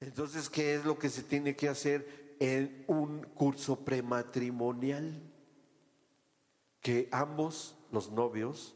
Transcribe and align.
Entonces, 0.00 0.50
¿qué 0.50 0.74
es 0.74 0.84
lo 0.84 0.98
que 0.98 1.08
se 1.08 1.22
tiene 1.22 1.56
que 1.56 1.68
hacer 1.68 2.36
en 2.38 2.84
un 2.86 3.22
curso 3.22 3.84
prematrimonial? 3.84 5.22
Que 6.80 7.08
ambos, 7.10 7.76
los 7.90 8.10
novios, 8.10 8.74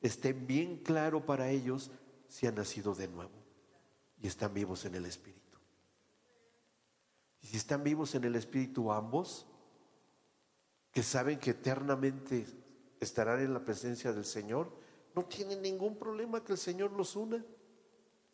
estén 0.00 0.46
bien 0.46 0.78
claro 0.78 1.26
para 1.26 1.50
ellos 1.50 1.90
si 2.28 2.46
han 2.46 2.54
nacido 2.54 2.94
de 2.94 3.08
nuevo 3.08 3.32
y 4.20 4.26
están 4.26 4.54
vivos 4.54 4.84
en 4.84 4.94
el 4.94 5.06
Espíritu. 5.06 5.58
Y 7.42 7.48
si 7.48 7.56
están 7.56 7.84
vivos 7.84 8.14
en 8.14 8.24
el 8.24 8.34
Espíritu 8.34 8.90
ambos, 8.90 9.46
que 10.90 11.02
saben 11.02 11.38
que 11.38 11.50
eternamente 11.50 12.46
estarán 12.98 13.40
en 13.40 13.52
la 13.52 13.62
presencia 13.62 14.12
del 14.12 14.24
Señor, 14.24 14.72
no 15.14 15.24
tienen 15.26 15.60
ningún 15.60 15.96
problema 15.98 16.42
que 16.42 16.52
el 16.52 16.58
Señor 16.58 16.92
los 16.92 17.14
una. 17.14 17.44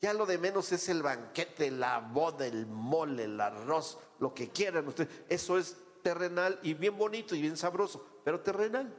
Ya 0.03 0.13
lo 0.13 0.27
de 0.27 0.37
menos 0.37 0.73
es 0.73 0.89
el 0.89 1.01
banquete, 1.01 1.71
la 1.71 2.01
boda, 2.01 2.45
el 2.45 2.67
mole, 2.67 3.25
el 3.25 3.41
arroz, 3.41 4.01
lo 4.19 4.35
que 4.35 4.51
quieran 4.51 4.89
ustedes. 4.89 5.09
Eso 5.29 5.57
es 5.57 5.77
terrenal 6.03 6.59
y 6.65 6.75
bien 6.75 6.99
bonito 6.99 7.37
y 7.37 7.41
bien 7.41 7.57
sabroso, 7.57 8.21
pero 8.25 8.41
terrenal. 8.41 8.93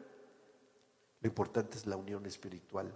Lo 1.20 1.27
importante 1.27 1.77
es 1.77 1.85
la 1.85 1.97
unión 1.97 2.25
espiritual 2.25 2.94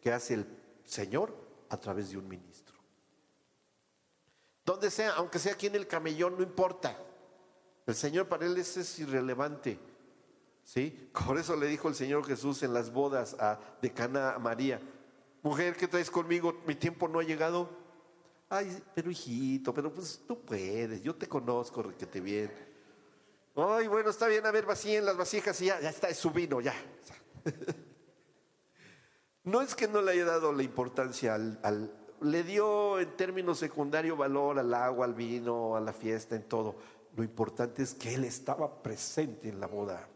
que 0.00 0.12
hace 0.12 0.34
el 0.34 0.46
Señor 0.84 1.34
a 1.68 1.76
través 1.76 2.10
de 2.10 2.18
un 2.18 2.28
ministro. 2.28 2.76
Donde 4.64 4.88
sea, 4.88 5.14
aunque 5.14 5.40
sea 5.40 5.54
aquí 5.54 5.66
en 5.66 5.74
el 5.74 5.88
camellón, 5.88 6.36
no 6.36 6.44
importa. 6.44 6.96
El 7.84 7.96
Señor 7.96 8.28
para 8.28 8.46
él 8.46 8.56
es 8.58 8.98
irrelevante. 9.00 9.76
¿Sí? 10.62 11.10
Por 11.26 11.36
eso 11.36 11.56
le 11.56 11.66
dijo 11.66 11.88
el 11.88 11.96
Señor 11.96 12.24
Jesús 12.24 12.62
en 12.62 12.72
las 12.72 12.92
bodas 12.92 13.34
a, 13.40 13.58
de 13.82 13.92
Cana 13.92 14.34
a 14.34 14.38
María, 14.38 14.80
mujer, 15.42 15.76
¿qué 15.76 15.88
traes 15.88 16.10
conmigo? 16.10 16.60
Mi 16.66 16.74
tiempo 16.74 17.08
no 17.08 17.18
ha 17.18 17.22
llegado. 17.22 17.68
Ay, 18.48 18.82
pero 18.94 19.10
hijito, 19.10 19.72
pero 19.72 19.92
pues 19.92 20.22
tú 20.26 20.40
puedes, 20.40 21.02
yo 21.02 21.14
te 21.14 21.28
conozco, 21.28 21.84
te 21.84 22.20
bien. 22.20 22.50
Ay, 23.54 23.86
bueno, 23.86 24.10
está 24.10 24.26
bien, 24.26 24.44
a 24.46 24.50
ver, 24.50 24.66
vacíen 24.66 25.04
las 25.04 25.16
vasijas 25.16 25.60
y 25.60 25.66
ya, 25.66 25.80
ya 25.80 25.90
está, 25.90 26.08
es 26.08 26.16
su 26.18 26.30
vino, 26.30 26.60
ya. 26.60 26.74
No 29.42 29.62
es 29.62 29.74
que 29.74 29.88
no 29.88 30.02
le 30.02 30.12
haya 30.12 30.26
dado 30.26 30.52
la 30.52 30.62
importancia 30.62 31.34
al, 31.34 31.90
le 32.20 32.42
dio 32.42 33.00
en 33.00 33.16
términos 33.16 33.58
secundarios 33.58 34.16
valor 34.18 34.58
al 34.58 34.72
agua, 34.74 35.06
al 35.06 35.14
vino, 35.14 35.76
a 35.76 35.80
la 35.80 35.94
fiesta, 35.94 36.36
en 36.36 36.42
todo. 36.42 36.76
Lo 37.16 37.24
importante 37.24 37.82
es 37.82 37.94
que 37.94 38.14
él 38.14 38.24
estaba 38.24 38.82
presente 38.82 39.48
en 39.48 39.58
la 39.58 39.66
boda. 39.66 40.06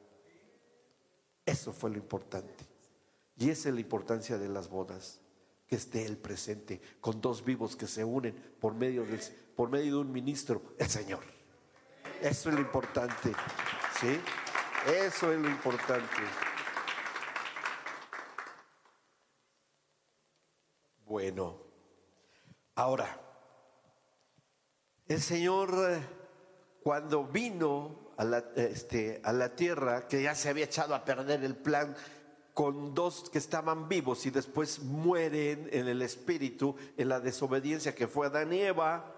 Eso 1.45 1.73
fue 1.73 1.91
lo 1.91 1.97
importante. 1.97 2.65
Y 3.37 3.51
esa 3.51 3.69
es 3.69 3.75
la 3.75 3.81
importancia 3.81 4.39
de 4.39 4.49
las 4.49 4.69
bodas, 4.69 5.21
que 5.67 5.77
esté 5.77 6.07
el 6.07 6.17
presente, 6.17 6.81
con 7.01 7.21
dos 7.21 7.45
vivos 7.45 7.77
que 7.77 7.87
se 7.87 8.05
unen 8.05 8.35
por 8.61 8.75
medio, 8.75 9.05
por 9.57 9.71
medio 9.71 9.95
de 9.95 10.01
un 10.01 10.13
ministro, 10.13 10.75
el 10.79 10.89
Señor. 10.89 11.25
Eso 12.21 12.49
es 12.49 12.55
lo 12.55 12.61
importante. 12.61 13.33
¿Sí? 14.01 14.21
Eso 14.87 15.33
es 15.33 15.41
lo 15.41 15.49
importante. 15.49 16.05
Bueno, 21.05 21.61
ahora, 22.75 23.21
el 25.07 25.21
Señor 25.21 25.75
eh, 25.91 26.03
cuando 26.83 27.25
vino 27.25 28.13
a 28.17 28.25
la, 28.25 28.45
este, 28.57 29.21
a 29.25 29.33
la 29.33 29.55
tierra, 29.55 30.07
que 30.09 30.23
ya 30.23 30.35
se 30.35 30.49
había 30.49 30.65
echado 30.65 30.95
a 30.95 31.05
perder 31.05 31.45
el 31.45 31.57
plan 31.57 31.97
con 32.55 32.95
dos 32.95 33.29
que 33.31 33.39
estaban 33.39 33.89
vivos 33.89 34.25
y 34.27 34.31
después 34.31 34.79
mueren 34.79 35.69
en 35.73 35.89
el 35.89 36.01
espíritu, 36.03 36.77
en 36.97 37.09
la 37.09 37.19
desobediencia 37.19 37.97
que 37.97 38.07
fue 38.07 38.29
Adán 38.29 38.53
y 38.53 38.61
Eva, 38.61 39.13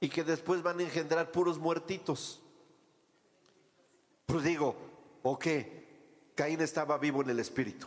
y 0.00 0.08
que 0.08 0.24
después 0.24 0.62
van 0.62 0.80
a 0.80 0.82
engendrar 0.82 1.30
puros 1.30 1.58
muertitos. 1.58 2.42
Pues 4.26 4.42
digo, 4.42 4.76
¿o 5.22 5.38
qué? 5.38 5.86
Caín 6.34 6.60
estaba 6.60 6.98
vivo 6.98 7.22
en 7.22 7.30
el 7.30 7.38
espíritu, 7.38 7.86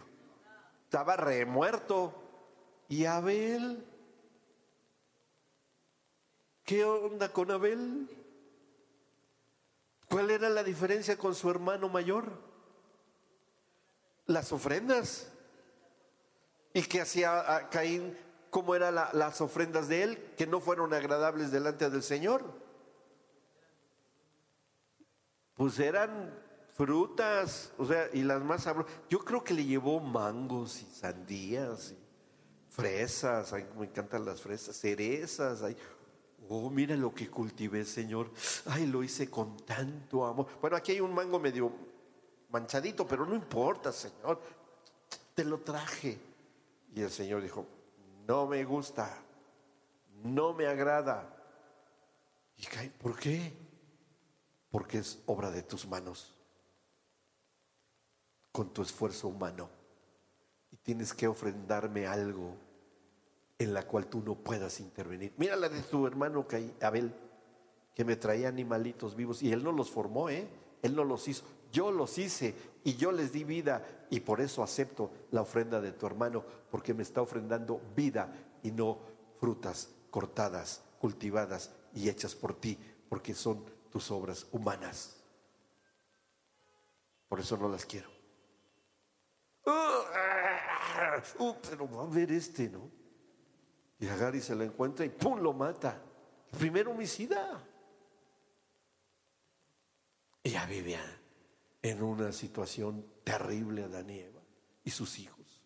estaba 0.86 1.18
remuerto. 1.18 2.16
¿Y 2.88 3.06
Abel? 3.06 3.86
¿Qué 6.64 6.84
onda 6.86 7.32
con 7.32 7.52
Abel? 7.52 8.10
¿Cuál 10.10 10.32
era 10.32 10.50
la 10.50 10.64
diferencia 10.64 11.18
con 11.18 11.36
su 11.36 11.50
hermano 11.52 11.88
mayor? 11.90 12.49
Las 14.30 14.52
ofrendas. 14.52 15.28
¿Y 16.74 16.84
que 16.84 17.02
hacía 17.02 17.68
Caín? 17.72 18.16
¿Cómo 18.52 18.76
eran 18.76 18.96
las 18.96 19.42
ofrendas 19.42 19.88
de 19.88 20.04
él? 20.04 20.34
Que 20.38 20.48
no 20.48 20.62
fueron 20.62 20.94
agradables 20.94 21.52
delante 21.52 21.90
del 21.90 22.04
Señor. 22.04 22.44
Pues 25.56 25.78
eran 25.80 26.34
frutas, 26.76 27.74
o 27.78 27.86
sea, 27.86 28.08
y 28.14 28.24
las 28.24 28.42
más 28.44 28.64
sabrosas. 28.64 28.94
Yo 29.10 29.20
creo 29.20 29.44
que 29.44 29.54
le 29.54 29.66
llevó 29.66 30.00
mangos 30.00 30.82
y 30.82 30.86
sandías, 30.86 31.92
y 31.92 31.98
fresas, 32.70 33.52
ay, 33.52 33.68
me 33.78 33.88
encantan 33.88 34.24
las 34.26 34.42
fresas, 34.42 34.78
cerezas, 34.78 35.62
ay, 35.64 35.76
oh, 36.48 36.70
mira 36.70 36.96
lo 36.96 37.14
que 37.14 37.30
cultivé, 37.30 37.84
Señor, 37.84 38.32
ay, 38.68 38.86
lo 38.86 39.04
hice 39.04 39.30
con 39.30 39.58
tanto 39.58 40.26
amor. 40.26 40.48
Bueno, 40.62 40.78
aquí 40.78 40.94
hay 40.94 41.02
un 41.02 41.14
mango 41.14 41.40
medio 41.40 41.89
manchadito, 42.50 43.08
pero 43.08 43.26
no 43.26 43.36
importa, 43.36 43.92
Señor, 43.92 44.40
te 45.34 45.44
lo 45.44 45.60
traje. 45.60 46.20
Y 46.94 47.02
el 47.02 47.12
Señor 47.12 47.42
dijo, 47.42 47.66
no 48.28 48.48
me 48.48 48.64
gusta, 48.64 49.16
no 50.24 50.54
me 50.54 50.68
agrada. 50.68 51.36
¿Y 52.58 52.90
por 52.90 53.18
qué? 53.18 53.54
Porque 54.70 55.00
es 55.00 55.20
obra 55.26 55.50
de 55.50 55.64
tus 55.64 55.88
manos, 55.88 56.36
con 58.52 58.74
tu 58.74 58.82
esfuerzo 58.82 59.28
humano. 59.28 59.70
Y 60.72 60.78
tienes 60.78 61.14
que 61.14 61.28
ofrendarme 61.28 62.06
algo 62.06 62.56
en 63.58 63.74
la 63.74 63.86
cual 63.86 64.08
tú 64.08 64.22
no 64.22 64.36
puedas 64.36 64.80
intervenir. 64.80 65.34
Mira 65.38 65.56
la 65.56 65.70
de 65.70 65.82
tu 65.82 66.06
hermano 66.06 66.46
Abel, 66.82 67.14
que 67.94 68.06
me 68.06 68.16
traía 68.16 68.48
animalitos 68.48 69.16
vivos 69.16 69.42
y 69.42 69.52
él 69.52 69.64
no 69.64 69.72
los 69.72 69.90
formó, 69.90 70.30
¿eh? 70.30 70.48
Él 70.82 70.96
no 70.96 71.04
los 71.04 71.28
hizo. 71.28 71.44
Yo 71.72 71.92
los 71.92 72.18
hice 72.18 72.56
y 72.84 72.96
yo 72.96 73.12
les 73.12 73.32
di 73.32 73.44
vida 73.44 74.08
y 74.10 74.22
por 74.22 74.42
eso 74.42 74.64
acepto 74.64 75.12
la 75.32 75.42
ofrenda 75.42 75.80
de 75.82 75.92
tu 75.92 76.06
hermano, 76.06 76.44
porque 76.72 76.94
me 76.94 77.04
está 77.04 77.22
ofrendando 77.22 77.82
vida 77.96 78.34
y 78.64 78.72
no 78.72 79.00
frutas 79.40 79.90
cortadas, 80.10 80.82
cultivadas 81.00 81.72
y 81.94 82.10
hechas 82.10 82.36
por 82.36 82.60
ti, 82.60 82.78
porque 83.08 83.34
son 83.34 83.64
tus 83.92 84.10
obras 84.12 84.48
humanas. 84.52 85.18
Por 87.28 87.40
eso 87.40 87.58
no 87.58 87.70
las 87.70 87.86
quiero. 87.86 88.10
Uh, 91.38 91.54
pero 91.70 91.88
va 91.90 92.04
a 92.04 92.08
ver 92.08 92.32
este, 92.32 92.70
¿no? 92.70 92.90
Y 94.00 94.08
Agari 94.08 94.42
se 94.42 94.56
la 94.56 94.64
encuentra 94.64 95.06
y 95.06 95.10
¡pum! 95.10 95.40
lo 95.40 95.54
mata. 95.54 96.02
Primero 96.58 96.92
homicida. 96.92 97.64
Ella 100.42 100.66
vivía 100.66 101.19
en 101.82 102.04
una 102.04 102.32
situación 102.32 103.06
terrible 103.24 103.84
a 103.84 104.00
Eva 104.00 104.42
y 104.84 104.90
sus 104.90 105.20
hijos. 105.20 105.62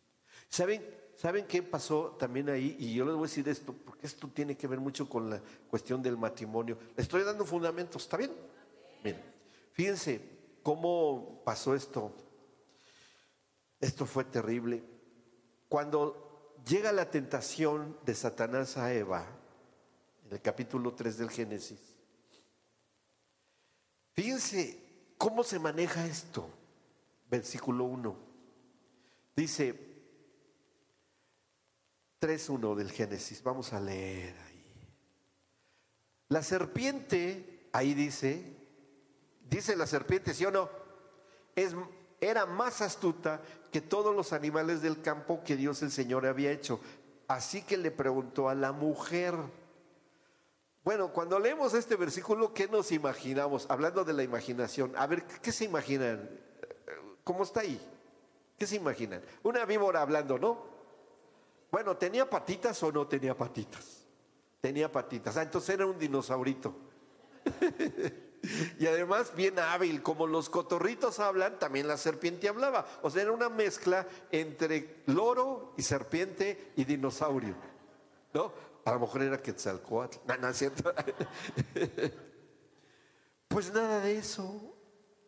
¿Saben, 0.49 0.85
¿Saben 1.15 1.45
qué 1.47 1.63
pasó 1.63 2.15
también 2.19 2.49
ahí? 2.49 2.75
Y 2.79 2.93
yo 2.93 3.05
les 3.05 3.15
voy 3.15 3.23
a 3.23 3.27
decir 3.27 3.47
esto, 3.49 3.73
porque 3.73 4.05
esto 4.05 4.27
tiene 4.27 4.55
que 4.55 4.67
ver 4.67 4.79
mucho 4.79 5.09
con 5.09 5.29
la 5.29 5.41
cuestión 5.69 6.01
del 6.01 6.17
matrimonio. 6.17 6.77
Le 6.95 7.03
estoy 7.03 7.23
dando 7.23 7.45
fundamentos, 7.45 8.03
¿está 8.03 8.17
bien? 8.17 8.31
Bien. 9.03 9.21
Fíjense 9.71 10.21
cómo 10.61 11.41
pasó 11.43 11.75
esto. 11.75 12.15
Esto 13.79 14.05
fue 14.05 14.25
terrible. 14.25 14.83
Cuando 15.67 16.55
llega 16.67 16.91
la 16.91 17.09
tentación 17.09 17.97
de 18.05 18.15
Satanás 18.15 18.77
a 18.77 18.93
Eva, 18.93 19.25
en 20.25 20.33
el 20.33 20.41
capítulo 20.41 20.93
3 20.93 21.17
del 21.17 21.29
Génesis, 21.29 21.79
fíjense 24.13 24.82
¿Cómo 25.23 25.41
se 25.41 25.57
maneja 25.57 26.05
esto? 26.05 26.49
Versículo 27.31 27.85
1. 27.85 28.13
Dice 29.33 29.73
3.1 32.19 32.75
del 32.75 32.91
Génesis. 32.91 33.41
Vamos 33.41 33.71
a 33.71 33.79
leer 33.79 34.35
ahí. 34.45 34.65
La 36.27 36.43
serpiente, 36.43 37.69
ahí 37.71 37.93
dice, 37.93 38.43
dice 39.49 39.77
la 39.77 39.87
serpiente, 39.87 40.33
¿sí 40.33 40.43
o 40.43 40.51
no? 40.51 40.69
Es, 41.55 41.73
era 42.19 42.45
más 42.45 42.81
astuta 42.81 43.41
que 43.71 43.79
todos 43.79 44.13
los 44.13 44.33
animales 44.33 44.81
del 44.81 45.01
campo 45.01 45.41
que 45.45 45.55
Dios 45.55 45.81
el 45.83 45.91
Señor 45.91 46.25
había 46.25 46.51
hecho. 46.51 46.81
Así 47.29 47.61
que 47.61 47.77
le 47.77 47.91
preguntó 47.91 48.49
a 48.49 48.55
la 48.55 48.73
mujer, 48.73 49.35
bueno, 50.83 51.13
cuando 51.13 51.39
leemos 51.39 51.73
este 51.73 51.95
versículo, 51.95 52.53
¿qué 52.53 52.67
nos 52.67 52.91
imaginamos? 52.91 53.65
Hablando 53.69 54.03
de 54.03 54.13
la 54.13 54.23
imaginación, 54.23 54.91
a 54.97 55.07
ver, 55.07 55.23
¿qué 55.23 55.51
se 55.51 55.63
imaginan? 55.63 56.29
¿Cómo 57.23 57.43
está 57.43 57.61
ahí? 57.61 57.79
¿Qué 58.57 58.67
se 58.67 58.75
imaginan? 58.75 59.21
Una 59.43 59.65
víbora 59.65 60.01
hablando, 60.01 60.37
¿no? 60.37 60.73
Bueno, 61.71 61.95
¿tenía 61.95 62.29
patitas 62.29 62.83
o 62.83 62.91
no 62.91 63.07
tenía 63.07 63.35
patitas? 63.35 64.05
Tenía 64.59 64.91
patitas. 64.91 65.37
Ah, 65.37 65.41
entonces 65.41 65.73
era 65.73 65.85
un 65.85 65.97
dinosaurito. 65.97 66.75
y 68.79 68.85
además 68.85 69.33
bien 69.35 69.57
hábil, 69.59 70.03
como 70.03 70.27
los 70.27 70.49
cotorritos 70.49 71.19
hablan, 71.19 71.59
también 71.59 71.87
la 71.87 71.97
serpiente 71.97 72.49
hablaba. 72.49 72.85
O 73.01 73.09
sea, 73.09 73.21
era 73.21 73.31
una 73.31 73.49
mezcla 73.49 74.05
entre 74.31 75.01
loro 75.05 75.73
y 75.77 75.81
serpiente 75.81 76.73
y 76.75 76.83
dinosaurio. 76.83 77.55
¿No? 78.33 78.72
A 78.85 78.91
lo 78.91 78.99
mejor 78.99 79.21
era 79.21 79.41
Quetzalcoatl. 79.41 80.17
No, 80.39 80.49
es 80.49 80.57
cierto. 80.57 80.93
pues 83.47 83.73
nada 83.73 84.01
de 84.01 84.17
eso. 84.17 84.75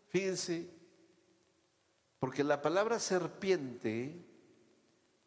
Fíjense. 0.09 0.69
Porque 2.19 2.43
la 2.43 2.61
palabra 2.61 2.99
serpiente 2.99 4.25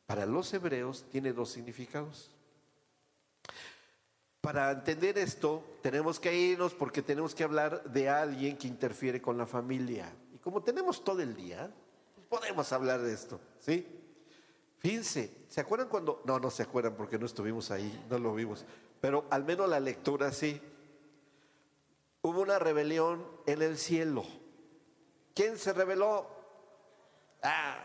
para 0.07 0.27
los 0.27 0.53
hebreos 0.53 1.07
tiene 1.11 1.33
dos 1.33 1.51
significados. 1.51 2.35
Para 4.41 4.71
entender 4.71 5.19
esto, 5.19 5.65
tenemos 5.83 6.21
que 6.21 6.35
irnos 6.35 6.73
porque 6.73 7.03
tenemos 7.03 7.35
que 7.35 7.45
hablar 7.45 7.83
de 7.85 8.09
alguien 8.09 8.57
que 8.57 8.69
interfiere 8.69 9.21
con 9.21 9.37
la 9.37 9.47
familia. 9.47 10.13
Y 10.35 10.39
como 10.39 10.63
tenemos 10.63 11.03
todo 11.03 11.21
el 11.21 11.35
día, 11.35 11.71
pues 12.15 12.27
podemos 12.27 12.73
hablar 12.73 13.03
de 13.03 13.13
esto, 13.13 13.41
¿sí? 13.59 13.98
Fíjense, 14.79 15.45
¿se 15.49 15.61
acuerdan 15.61 15.89
cuando.? 15.89 16.23
No, 16.25 16.39
no 16.39 16.51
se 16.51 16.63
acuerdan 16.63 16.95
porque 16.95 17.19
no 17.19 17.27
estuvimos 17.27 17.71
ahí, 17.71 18.07
no 18.09 18.19
lo 18.19 18.35
vimos. 18.35 18.65
Pero 19.01 19.25
al 19.31 19.45
menos 19.45 19.69
la 19.69 19.81
lectura 19.81 20.33
sí. 20.33 20.61
Hubo 22.23 22.41
una 22.41 22.59
rebelión 22.59 23.27
en 23.47 23.63
el 23.63 23.79
cielo. 23.79 24.25
¿Quién 25.35 25.57
se 25.57 25.73
rebeló? 25.73 26.29
Ah, 27.43 27.85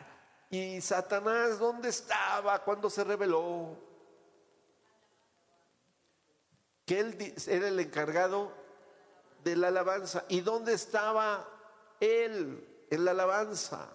y 0.50 0.82
Satanás, 0.82 1.60
¿dónde 1.60 1.90
estaba 1.90 2.64
cuando 2.64 2.90
se 2.90 3.04
rebeló? 3.04 3.78
Que 6.86 7.00
él 7.00 7.36
era 7.48 7.68
el 7.68 7.80
encargado 7.80 8.52
de 9.44 9.56
la 9.56 9.68
alabanza. 9.68 10.26
¿Y 10.30 10.42
dónde 10.42 10.74
estaba 10.74 11.48
él 12.00 12.86
en 12.90 13.06
la 13.06 13.12
alabanza? 13.12 13.90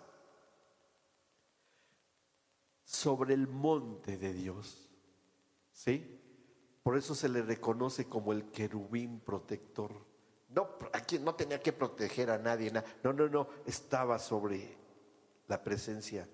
Sobre 2.88 3.35
el 3.35 3.49
monte 3.49 4.17
de 4.17 4.32
Dios. 4.32 4.88
¿Sí? 5.70 6.19
Por 6.82 6.96
eso 6.96 7.14
se 7.14 7.29
le 7.29 7.43
reconoce 7.43 8.06
como 8.06 8.32
el 8.32 8.50
querubín 8.50 9.20
protector. 9.20 9.93
No, 10.49 10.70
aquí 10.94 11.19
no 11.19 11.35
tenía 11.35 11.61
que 11.61 11.75
proteger 11.75 12.31
a 12.31 12.38
nadie. 12.38 12.73
No, 13.02 13.12
no, 13.12 13.29
no. 13.29 13.49
Estaba 13.67 14.19
sobre 14.19 14.75
la 15.49 15.62
presencia, 15.62 16.26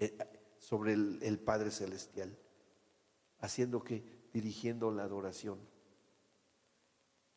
eh, 0.00 0.18
sobre 0.58 0.94
el 0.94 1.38
Padre 1.38 1.70
Celestial. 1.70 2.36
Haciendo 3.38 3.84
que, 3.84 4.02
dirigiendo 4.32 4.90
la 4.90 5.04
adoración. 5.04 5.60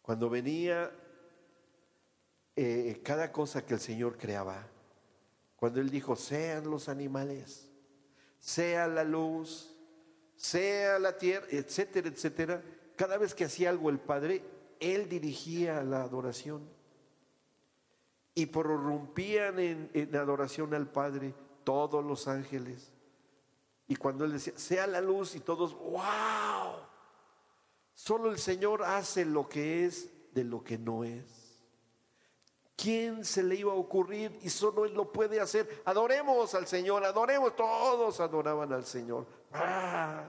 Cuando 0.02 0.28
venía 0.28 0.92
eh, 2.56 3.00
cada 3.04 3.32
cosa 3.32 3.64
que 3.64 3.76
el 3.76 3.80
Señor 3.80 4.18
creaba, 4.18 4.68
cuando 5.56 5.80
Él 5.80 5.92
dijo, 5.92 6.16
sean 6.16 6.68
los 6.68 6.90
animales, 6.90 7.69
sea 8.40 8.88
la 8.88 9.04
luz, 9.04 9.76
sea 10.36 11.00
la 11.00 11.18
tierra, 11.18 11.46
etcétera, 11.50 12.08
etcétera, 12.10 12.64
cada 12.96 13.18
vez 13.18 13.34
que 13.34 13.46
hacía 13.46 13.70
algo 13.70 13.90
el 13.90 14.00
Padre, 14.00 14.44
Él 14.80 15.08
dirigía 15.08 15.84
la 15.84 16.04
adoración. 16.04 16.62
Y 18.36 18.46
prorrumpían 18.46 19.60
en, 19.60 20.16
adoración 20.16 20.74
al 20.74 20.90
Padre 20.90 21.34
todos 21.64 22.04
los 22.04 22.28
ángeles. 22.28 22.94
Y 23.88 23.96
cuando 23.96 24.26
Él 24.26 24.34
decía, 24.34 24.54
sea 24.56 24.88
la 24.88 25.02
luz, 25.02 25.36
y 25.36 25.40
todos, 25.40 25.74
wow, 25.78 26.90
Solo 28.00 28.32
el 28.32 28.38
Señor 28.40 28.84
hace 28.84 29.26
lo 29.26 29.50
que 29.50 29.86
es 29.86 30.10
de 30.34 30.46
lo 30.46 30.64
que 30.64 30.78
no 30.78 31.04
es. 31.04 31.39
¿Quién 32.82 33.26
se 33.26 33.44
le 33.44 33.56
iba 33.56 33.74
a 33.74 33.76
ocurrir? 33.76 34.40
Y 34.42 34.50
solo 34.50 34.86
Él 34.86 34.94
lo 34.94 35.12
puede 35.12 35.42
hacer. 35.42 35.82
Adoremos 35.84 36.56
al 36.56 36.66
Señor, 36.66 37.04
adoremos. 37.04 37.54
Todos 37.54 38.22
adoraban 38.22 38.72
al 38.72 38.86
Señor. 38.86 39.28
Ah, 39.52 40.24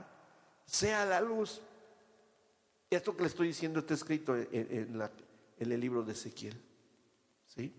sea 0.64 1.05
la 1.06 1.20
luz. 1.20 1.62
Esto 2.88 3.14
que 3.14 3.23
le 3.23 3.29
estoy 3.29 3.49
diciendo 3.49 3.79
está 3.79 3.94
escrito 3.94 4.37
en, 4.37 5.00
el 5.58 5.81
libro 5.81 6.02
de 6.02 6.12
Ezequiel. 6.12 6.61
¿Sí? 7.47 7.73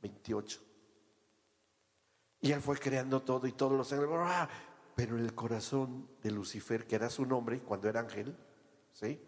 28. 0.00 0.60
Y 2.40 2.52
Él 2.52 2.62
fue 2.62 2.78
creando 2.78 3.20
todo 3.20 3.46
y 3.46 3.52
todos 3.52 3.72
los 3.72 3.92
ángeles. 3.92 4.14
Ah, 4.20 4.48
pero 4.94 5.18
el 5.18 5.34
corazón 5.34 6.08
de 6.22 6.30
Lucifer, 6.30 6.86
que 6.86 6.94
era 6.94 7.10
su 7.10 7.26
nombre 7.26 7.60
cuando 7.60 7.90
era 7.90 8.00
ángel, 8.00 8.34
¿sí? 8.92 9.20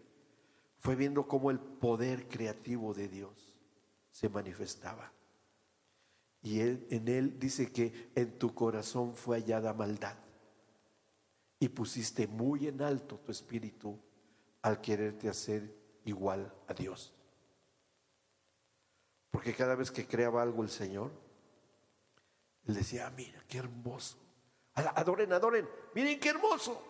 Fue 0.79 0.95
viendo 0.95 1.27
cómo 1.27 1.51
el 1.51 1.59
poder 1.59 2.27
creativo 2.27 2.95
de 2.95 3.07
Dios 3.07 3.54
se 4.15 4.29
manifestaba. 4.29 5.11
Y 6.41 6.61
él, 6.61 6.87
en 6.89 7.09
él 7.09 7.37
dice 7.37 7.69
que 7.73 8.11
en 8.15 8.39
tu 8.39 8.55
corazón 8.55 9.13
fue 9.13 9.41
hallada 9.41 9.73
maldad. 9.73 10.15
Y 11.59 11.67
pusiste 11.67 12.25
muy 12.25 12.67
en 12.67 12.81
alto 12.81 13.19
tu 13.19 13.33
espíritu 13.33 13.99
al 14.61 14.79
quererte 14.79 15.27
hacer 15.27 15.75
igual 16.05 16.49
a 16.65 16.73
Dios. 16.73 17.13
Porque 19.31 19.53
cada 19.53 19.75
vez 19.75 19.91
que 19.91 20.07
creaba 20.07 20.41
algo 20.41 20.63
el 20.63 20.69
Señor, 20.69 21.11
él 22.63 22.73
decía, 22.73 23.07
ah, 23.07 23.11
mira, 23.11 23.43
qué 23.49 23.57
hermoso. 23.57 24.17
Adoren, 24.75 25.33
adoren, 25.33 25.67
miren 25.93 26.21
qué 26.21 26.29
hermoso. 26.29 26.81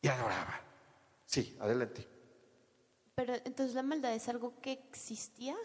Y 0.00 0.06
adoraba. 0.06 0.60
Sí, 1.24 1.56
adelante. 1.58 2.15
Pero 3.16 3.34
entonces 3.46 3.74
la 3.74 3.82
maldad 3.82 4.14
es 4.14 4.28
algo 4.28 4.52
que 4.60 4.72
existía 4.72 5.56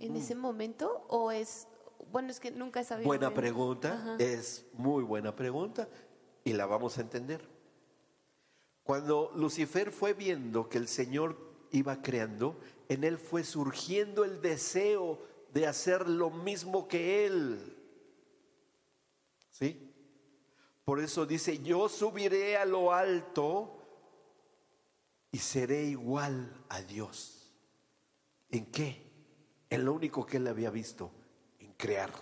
en 0.00 0.14
mm. 0.14 0.16
ese 0.16 0.34
momento 0.34 1.04
o 1.08 1.30
es, 1.30 1.68
bueno, 2.10 2.30
es 2.30 2.40
que 2.40 2.50
nunca 2.50 2.80
he 2.80 2.84
sabido. 2.84 3.06
Buena 3.06 3.32
pregunta, 3.32 4.16
es 4.18 4.64
muy 4.72 5.04
buena 5.04 5.36
pregunta 5.36 5.86
y 6.42 6.54
la 6.54 6.64
vamos 6.64 6.96
a 6.96 7.02
entender. 7.02 7.46
Cuando 8.82 9.30
Lucifer 9.34 9.90
fue 9.90 10.14
viendo 10.14 10.70
que 10.70 10.78
el 10.78 10.88
Señor 10.88 11.36
iba 11.70 12.00
creando, 12.00 12.58
en 12.88 13.04
él 13.04 13.18
fue 13.18 13.44
surgiendo 13.44 14.24
el 14.24 14.40
deseo 14.40 15.18
de 15.52 15.66
hacer 15.66 16.08
lo 16.08 16.30
mismo 16.30 16.88
que 16.88 17.26
él. 17.26 17.76
¿Sí? 19.50 19.92
Por 20.86 20.98
eso 21.00 21.26
dice, 21.26 21.58
yo 21.58 21.90
subiré 21.90 22.56
a 22.56 22.64
lo 22.64 22.92
alto 22.92 23.73
y 25.34 25.38
seré 25.38 25.82
igual 25.82 26.64
a 26.68 26.80
Dios. 26.80 27.52
¿En 28.50 28.66
qué? 28.66 29.10
En 29.68 29.84
lo 29.84 29.92
único 29.92 30.24
que 30.24 30.36
él 30.36 30.46
había 30.46 30.70
visto, 30.70 31.10
en 31.58 31.72
crear. 31.72 32.12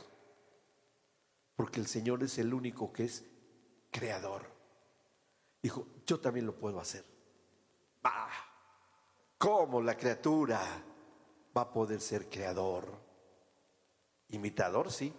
Porque 1.55 1.79
el 1.79 1.87
Señor 1.89 2.23
es 2.23 2.39
el 2.39 2.55
único 2.55 2.91
que 2.91 3.05
es 3.05 3.27
creador. 3.91 4.47
Dijo, 5.63 5.87
yo 6.07 6.21
también 6.21 6.47
lo 6.47 6.57
puedo 6.59 6.81
hacer. 6.81 7.05
Ah, 8.03 8.31
¿Cómo 9.37 9.83
la 9.83 9.95
criatura 9.95 10.63
va 11.55 11.61
a 11.61 11.71
poder 11.71 12.01
ser 12.01 12.31
creador? 12.31 12.99
Imitador, 14.31 14.91
sí, 14.91 15.13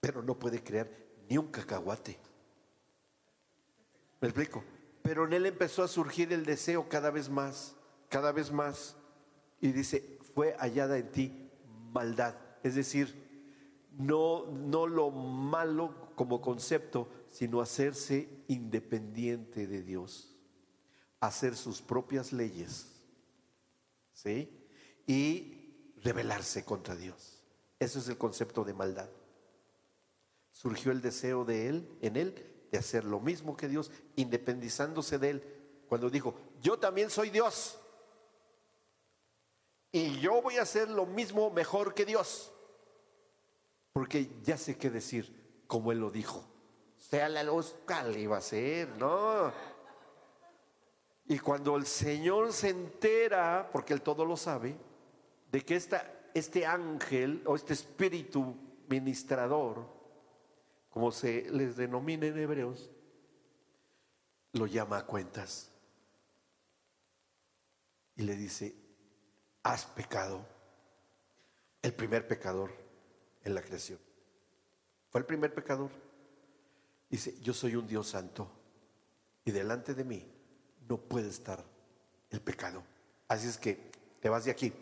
pero 0.00 0.22
no 0.22 0.38
puede 0.38 0.64
crear 0.64 0.88
ni 1.28 1.36
un 1.36 1.48
cacahuate. 1.48 2.18
¿Me 4.22 4.28
explico? 4.28 4.64
Pero 5.08 5.24
en 5.24 5.32
él 5.32 5.46
empezó 5.46 5.82
a 5.82 5.88
surgir 5.88 6.34
el 6.34 6.44
deseo 6.44 6.86
cada 6.90 7.10
vez 7.10 7.30
más, 7.30 7.74
cada 8.10 8.30
vez 8.30 8.52
más. 8.52 8.94
Y 9.58 9.72
dice, 9.72 10.18
fue 10.34 10.54
hallada 10.58 10.98
en 10.98 11.10
ti 11.10 11.50
maldad. 11.94 12.34
Es 12.62 12.74
decir, 12.74 13.16
no, 13.96 14.44
no 14.48 14.86
lo 14.86 15.10
malo 15.10 16.12
como 16.14 16.42
concepto, 16.42 17.08
sino 17.30 17.62
hacerse 17.62 18.28
independiente 18.48 19.66
de 19.66 19.82
Dios, 19.82 20.36
hacer 21.20 21.56
sus 21.56 21.80
propias 21.80 22.34
leyes, 22.34 22.88
¿sí? 24.12 24.68
Y 25.06 25.94
rebelarse 26.02 26.66
contra 26.66 26.94
Dios. 26.94 27.42
Eso 27.78 27.98
es 27.98 28.08
el 28.08 28.18
concepto 28.18 28.62
de 28.62 28.74
maldad. 28.74 29.08
Surgió 30.52 30.92
el 30.92 31.00
deseo 31.00 31.46
de 31.46 31.68
él, 31.68 31.96
en 32.02 32.16
él, 32.16 32.57
de 32.70 32.78
hacer 32.78 33.04
lo 33.04 33.20
mismo 33.20 33.56
que 33.56 33.68
Dios, 33.68 33.90
independizándose 34.16 35.18
de 35.18 35.30
Él, 35.30 35.58
cuando 35.88 36.10
dijo, 36.10 36.34
yo 36.60 36.78
también 36.78 37.10
soy 37.10 37.30
Dios. 37.30 37.78
Y 39.90 40.20
yo 40.20 40.42
voy 40.42 40.58
a 40.58 40.62
hacer 40.62 40.90
lo 40.90 41.06
mismo 41.06 41.50
mejor 41.50 41.94
que 41.94 42.04
Dios. 42.04 42.52
Porque 43.92 44.30
ya 44.42 44.58
sé 44.58 44.76
qué 44.76 44.90
decir, 44.90 45.62
como 45.66 45.92
Él 45.92 45.98
lo 45.98 46.10
dijo. 46.10 46.44
Sea 46.96 47.28
la 47.28 47.42
luz, 47.42 47.74
¿cuál 47.86 48.16
iba 48.16 48.36
a 48.36 48.42
ser? 48.42 48.88
No. 48.98 49.52
Y 51.26 51.38
cuando 51.38 51.76
el 51.76 51.86
Señor 51.86 52.52
se 52.52 52.70
entera, 52.70 53.70
porque 53.72 53.94
Él 53.94 54.02
todo 54.02 54.24
lo 54.24 54.36
sabe, 54.36 54.76
de 55.50 55.60
que 55.62 55.76
esta, 55.76 56.30
este 56.34 56.66
ángel 56.66 57.42
o 57.46 57.56
este 57.56 57.72
espíritu 57.72 58.54
ministrador 58.88 59.97
como 60.90 61.12
se 61.12 61.50
les 61.50 61.76
denomina 61.76 62.26
en 62.26 62.38
hebreos, 62.38 62.90
lo 64.52 64.66
llama 64.66 64.98
a 64.98 65.06
cuentas 65.06 65.70
y 68.16 68.22
le 68.22 68.34
dice, 68.34 68.74
has 69.62 69.86
pecado. 69.86 70.44
El 71.80 71.94
primer 71.94 72.26
pecador 72.26 72.72
en 73.44 73.54
la 73.54 73.62
creación. 73.62 74.00
Fue 75.10 75.20
el 75.20 75.26
primer 75.26 75.54
pecador. 75.54 75.90
Dice, 77.08 77.40
yo 77.40 77.54
soy 77.54 77.76
un 77.76 77.86
Dios 77.86 78.08
santo 78.08 78.50
y 79.44 79.52
delante 79.52 79.94
de 79.94 80.04
mí 80.04 80.26
no 80.88 80.98
puede 80.98 81.28
estar 81.28 81.64
el 82.30 82.40
pecado. 82.40 82.82
Así 83.28 83.46
es 83.46 83.56
que 83.56 83.90
te 84.20 84.28
vas 84.28 84.44
de 84.44 84.50
aquí, 84.50 84.72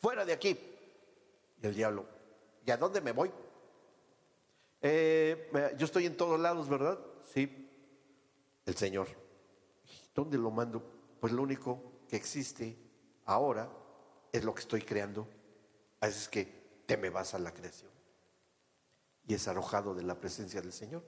fuera 0.00 0.24
de 0.24 0.32
aquí. 0.32 0.58
Y 1.62 1.66
el 1.66 1.74
diablo, 1.74 2.04
¿y 2.66 2.70
a 2.72 2.76
dónde 2.76 3.00
me 3.00 3.12
voy? 3.12 3.30
Eh, 4.86 5.72
yo 5.78 5.86
estoy 5.86 6.04
en 6.04 6.14
todos 6.14 6.38
lados, 6.38 6.68
¿verdad? 6.68 6.98
Sí. 7.32 7.70
El 8.66 8.76
Señor. 8.76 9.08
¿Dónde 10.14 10.36
lo 10.36 10.50
mando? 10.50 10.84
Pues 11.20 11.32
lo 11.32 11.42
único 11.42 11.80
que 12.06 12.16
existe 12.16 12.76
ahora 13.24 13.66
es 14.30 14.44
lo 14.44 14.54
que 14.54 14.60
estoy 14.60 14.82
creando. 14.82 15.26
Así 16.00 16.18
es 16.18 16.28
que 16.28 16.82
te 16.84 16.98
me 16.98 17.08
vas 17.08 17.32
a 17.32 17.38
la 17.38 17.54
creación. 17.54 17.90
Y 19.26 19.32
es 19.32 19.48
arrojado 19.48 19.94
de 19.94 20.02
la 20.02 20.20
presencia 20.20 20.60
del 20.60 20.74
Señor. 20.74 21.02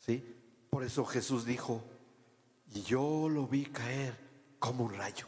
¿Sí? 0.00 0.66
Por 0.68 0.82
eso 0.82 1.04
Jesús 1.04 1.44
dijo, 1.44 1.80
yo 2.88 3.28
lo 3.28 3.46
vi 3.46 3.66
caer 3.66 4.18
como 4.58 4.84
un 4.84 4.94
rayo 4.94 5.26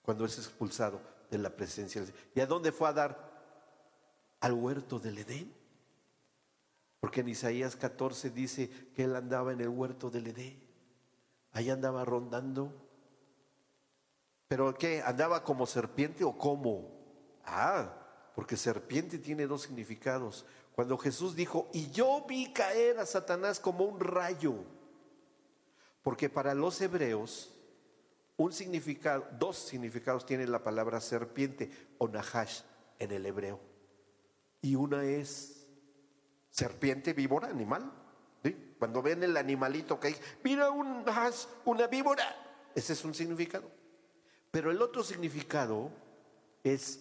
cuando 0.00 0.24
es 0.24 0.38
expulsado 0.38 0.98
de 1.30 1.36
la 1.36 1.50
presencia 1.50 2.00
del 2.00 2.08
Señor. 2.10 2.26
¿Y 2.34 2.40
a 2.40 2.46
dónde 2.46 2.72
fue 2.72 2.88
a 2.88 2.94
dar? 2.94 3.31
Al 4.42 4.52
huerto 4.52 4.98
del 4.98 5.18
Edén. 5.18 5.52
Porque 7.00 7.20
en 7.20 7.28
Isaías 7.28 7.74
14 7.74 8.30
dice 8.30 8.70
que 8.94 9.04
él 9.04 9.16
andaba 9.16 9.52
en 9.52 9.60
el 9.60 9.68
huerto 9.68 10.10
del 10.10 10.26
Edén. 10.26 10.62
Ahí 11.52 11.70
andaba 11.70 12.04
rondando. 12.04 12.72
¿Pero 14.48 14.74
qué? 14.74 15.02
¿Andaba 15.02 15.42
como 15.42 15.66
serpiente 15.66 16.24
o 16.24 16.36
como? 16.36 16.90
Ah, 17.44 17.92
porque 18.34 18.56
serpiente 18.56 19.18
tiene 19.18 19.46
dos 19.46 19.62
significados. 19.62 20.44
Cuando 20.74 20.96
Jesús 20.96 21.34
dijo, 21.34 21.68
y 21.72 21.90
yo 21.90 22.24
vi 22.28 22.52
caer 22.52 22.98
a 22.98 23.06
Satanás 23.06 23.60
como 23.60 23.84
un 23.84 24.00
rayo. 24.00 24.54
Porque 26.02 26.28
para 26.28 26.54
los 26.54 26.80
hebreos, 26.80 27.54
un 28.36 28.52
significado, 28.52 29.26
dos 29.38 29.56
significados 29.56 30.26
tiene 30.26 30.46
la 30.46 30.62
palabra 30.62 31.00
serpiente 31.00 31.70
o 31.98 32.08
nahash 32.08 32.60
en 32.98 33.12
el 33.12 33.26
hebreo. 33.26 33.71
Y 34.62 34.76
una 34.76 35.04
es 35.04 35.66
serpiente, 36.50 37.12
víbora, 37.12 37.48
animal. 37.48 37.92
Cuando 38.78 39.02
ven 39.02 39.22
el 39.22 39.36
animalito 39.36 40.00
que 40.00 40.08
hay, 40.08 40.16
mira 40.42 40.70
un 40.70 41.04
una 41.64 41.86
víbora. 41.88 42.24
Ese 42.74 42.94
es 42.94 43.04
un 43.04 43.14
significado. 43.14 43.70
Pero 44.50 44.70
el 44.70 44.80
otro 44.80 45.04
significado 45.04 45.90
es 46.64 47.00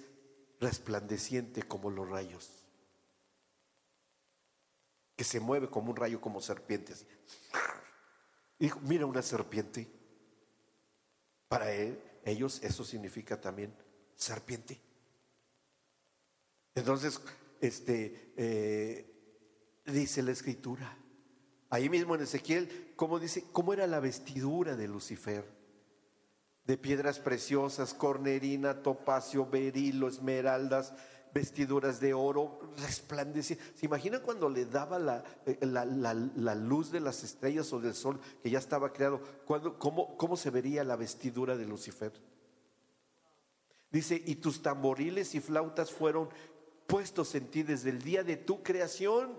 resplandeciente 0.60 1.63
como 1.63 1.89
los 1.89 2.10
rayos. 2.10 2.50
Que 5.15 5.24
se 5.24 5.39
mueve 5.39 5.70
como 5.70 5.91
un 5.91 5.98
rayo, 5.98 6.22
como 6.22 6.41
serpiente. 6.41 6.94
Y 8.60 8.72
mira 8.82 9.06
una 9.06 9.22
serpiente. 9.22 9.88
Para 11.48 11.72
ellos 12.24 12.60
eso 12.63 12.84
significa 12.84 13.39
también 13.39 13.75
serpiente. 14.15 14.80
Entonces, 16.75 17.20
este, 17.62 18.34
eh, 18.36 19.12
dice 19.86 20.22
la 20.24 20.32
escritura. 20.32 20.98
Ahí 21.70 21.89
mismo 21.89 22.15
en 22.15 22.22
Ezequiel, 22.22 22.94
¿cómo 22.96 23.20
dice? 23.20 23.46
¿Cómo 23.53 23.72
era 23.72 23.88
la 23.88 24.00
vestidura 24.01 24.75
de 24.75 24.88
Lucifer? 24.88 25.46
De 26.65 26.77
piedras 26.77 27.20
preciosas, 27.20 27.94
cornerina, 27.94 28.82
topacio, 28.82 29.46
berilo, 29.46 30.10
esmeraldas, 30.10 30.94
vestiduras 31.34 32.00
de 32.00 32.13
oro, 32.13 32.60
resplandecía. 32.77 33.58
¿Se 33.75 33.86
imagina 33.86 34.20
cuando 34.20 34.50
le 34.50 34.65
daba 34.65 35.24
eh, 35.46 35.58
la, 35.62 35.86
la, 35.86 36.56
luz 36.56 36.91
de 36.91 37.00
las 37.00 37.24
estrellas 37.24 37.72
o 37.74 37.80
del 37.80 37.94
sol 37.94 38.20
que 38.44 38.50
ya 38.50 38.60
estaba 38.60 38.91
creado? 38.91 39.22
Cuando, 39.46 39.80
cómo, 39.80 40.18
¿Cómo 40.18 40.36
se 40.36 40.50
vería 40.50 40.84
la 40.84 40.98
vestidura 40.98 41.56
de 41.56 41.65
Lucifer? 41.65 42.12
Dice, 43.91 44.22
y 44.25 44.36
tus 44.36 44.62
tamboriles 44.62 45.36
y 45.36 45.41
flautas 45.41 45.91
fueron 45.91 46.30
puestos 46.88 47.35
en 47.35 47.47
ti 47.47 47.63
desde 47.63 47.89
el 47.89 48.01
día 48.01 48.23
de 48.23 48.38
tu 48.38 48.63
creación. 48.63 49.38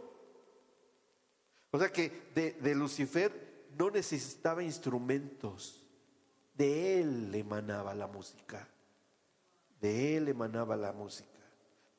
O 1.70 1.78
sea 1.78 1.90
que 1.90 2.30
de, 2.34 2.52
de 2.52 2.74
Lucifer 2.74 3.66
no 3.78 3.90
necesitaba 3.90 4.62
instrumentos, 4.62 5.82
de 6.54 7.00
él 7.00 7.34
emanaba 7.34 7.94
la 7.94 8.06
música, 8.06 8.68
de 9.80 10.16
él 10.16 10.28
emanaba 10.28 10.76
la 10.76 10.92
música 10.92 11.32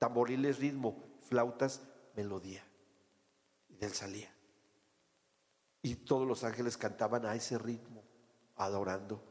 tamboriles 0.04 0.60
ritmo, 0.60 1.02
flautas 1.30 1.82
melodía. 2.14 2.62
Y 3.70 3.76
de 3.78 3.86
él 3.86 3.94
salía. 3.94 4.30
Y 5.82 5.96
todos 5.96 6.28
los 6.28 6.44
ángeles 6.44 6.76
cantaban 6.76 7.26
a 7.26 7.36
ese 7.36 7.58
ritmo, 7.58 8.04
adorando, 8.58 9.24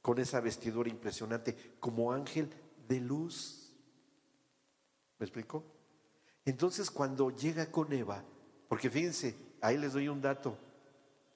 con 0.00 0.20
esa 0.20 0.38
vestidura 0.38 0.88
impresionante, 0.88 1.74
como 1.80 2.12
ángel 2.12 2.48
de 2.86 3.00
luz. 3.00 3.61
¿Me 5.22 5.26
explico? 5.26 5.62
Entonces 6.44 6.90
cuando 6.90 7.30
llega 7.30 7.70
con 7.70 7.92
Eva, 7.92 8.24
porque 8.68 8.90
fíjense, 8.90 9.36
ahí 9.60 9.78
les 9.78 9.92
doy 9.92 10.08
un 10.08 10.20
dato, 10.20 10.58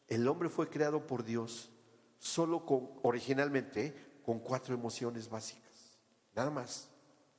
el 0.08 0.26
hombre 0.26 0.48
fue 0.48 0.68
creado 0.68 1.06
por 1.06 1.22
Dios 1.22 1.70
solo 2.18 2.66
con, 2.66 2.90
originalmente, 3.04 3.94
con 4.24 4.40
cuatro 4.40 4.74
emociones 4.74 5.30
básicas, 5.30 6.00
nada 6.34 6.50
más. 6.50 6.90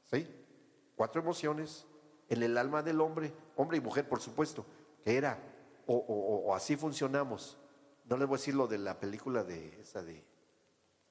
¿Sí? 0.09 0.25
cuatro 0.95 1.21
emociones 1.21 1.85
en 2.29 2.41
el 2.41 2.57
alma 2.57 2.81
del 2.81 3.01
hombre, 3.01 3.33
hombre 3.57 3.79
y 3.79 3.81
mujer, 3.81 4.07
por 4.07 4.21
supuesto, 4.21 4.65
que 5.03 5.17
era, 5.17 5.37
o, 5.85 6.55
así 6.55 6.77
funcionamos. 6.77 7.57
No 8.05 8.15
les 8.15 8.25
voy 8.25 8.35
a 8.35 8.39
decir 8.39 8.55
lo 8.55 8.67
de 8.67 8.77
la 8.77 8.97
película 8.97 9.43
de 9.43 9.81
esa 9.81 10.01
de 10.01 10.23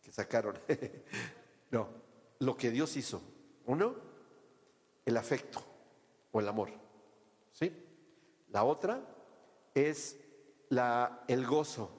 que 0.01 0.13
sacaron. 0.13 0.59
no, 1.71 1.89
lo 2.39 2.57
que 2.57 2.71
Dios 2.71 2.97
hizo. 2.97 3.21
Uno, 3.67 4.06
el 5.07 5.17
afecto 5.17 5.65
o 6.33 6.41
el 6.41 6.49
amor. 6.49 6.69
¿Sí? 7.53 7.73
La 8.51 8.65
otra 8.65 9.01
es 9.75 10.19
la, 10.69 11.25
el 11.29 11.47
gozo 11.47 11.91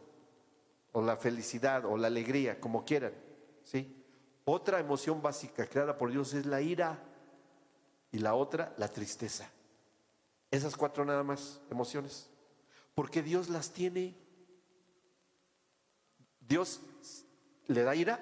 o 0.91 1.01
la 1.01 1.17
felicidad 1.17 1.85
o 1.85 1.97
la 1.97 2.07
alegría, 2.07 2.59
como 2.59 2.85
quieran. 2.85 3.13
¿Sí? 3.63 4.05
Otra 4.45 4.79
emoción 4.79 5.21
básica 5.21 5.65
creada 5.67 5.97
por 5.97 6.11
Dios 6.11 6.33
es 6.33 6.45
la 6.45 6.61
ira 6.61 7.03
y 8.11 8.19
la 8.19 8.35
otra, 8.35 8.73
la 8.77 8.87
tristeza. 8.87 9.49
Esas 10.51 10.77
cuatro 10.77 11.03
nada 11.03 11.23
más 11.23 11.59
emociones. 11.69 12.29
Porque 12.95 13.21
Dios 13.21 13.49
las 13.49 13.71
tiene. 13.71 14.15
Dios 16.39 16.81
le 17.67 17.83
da 17.83 17.95
ira. 17.95 18.19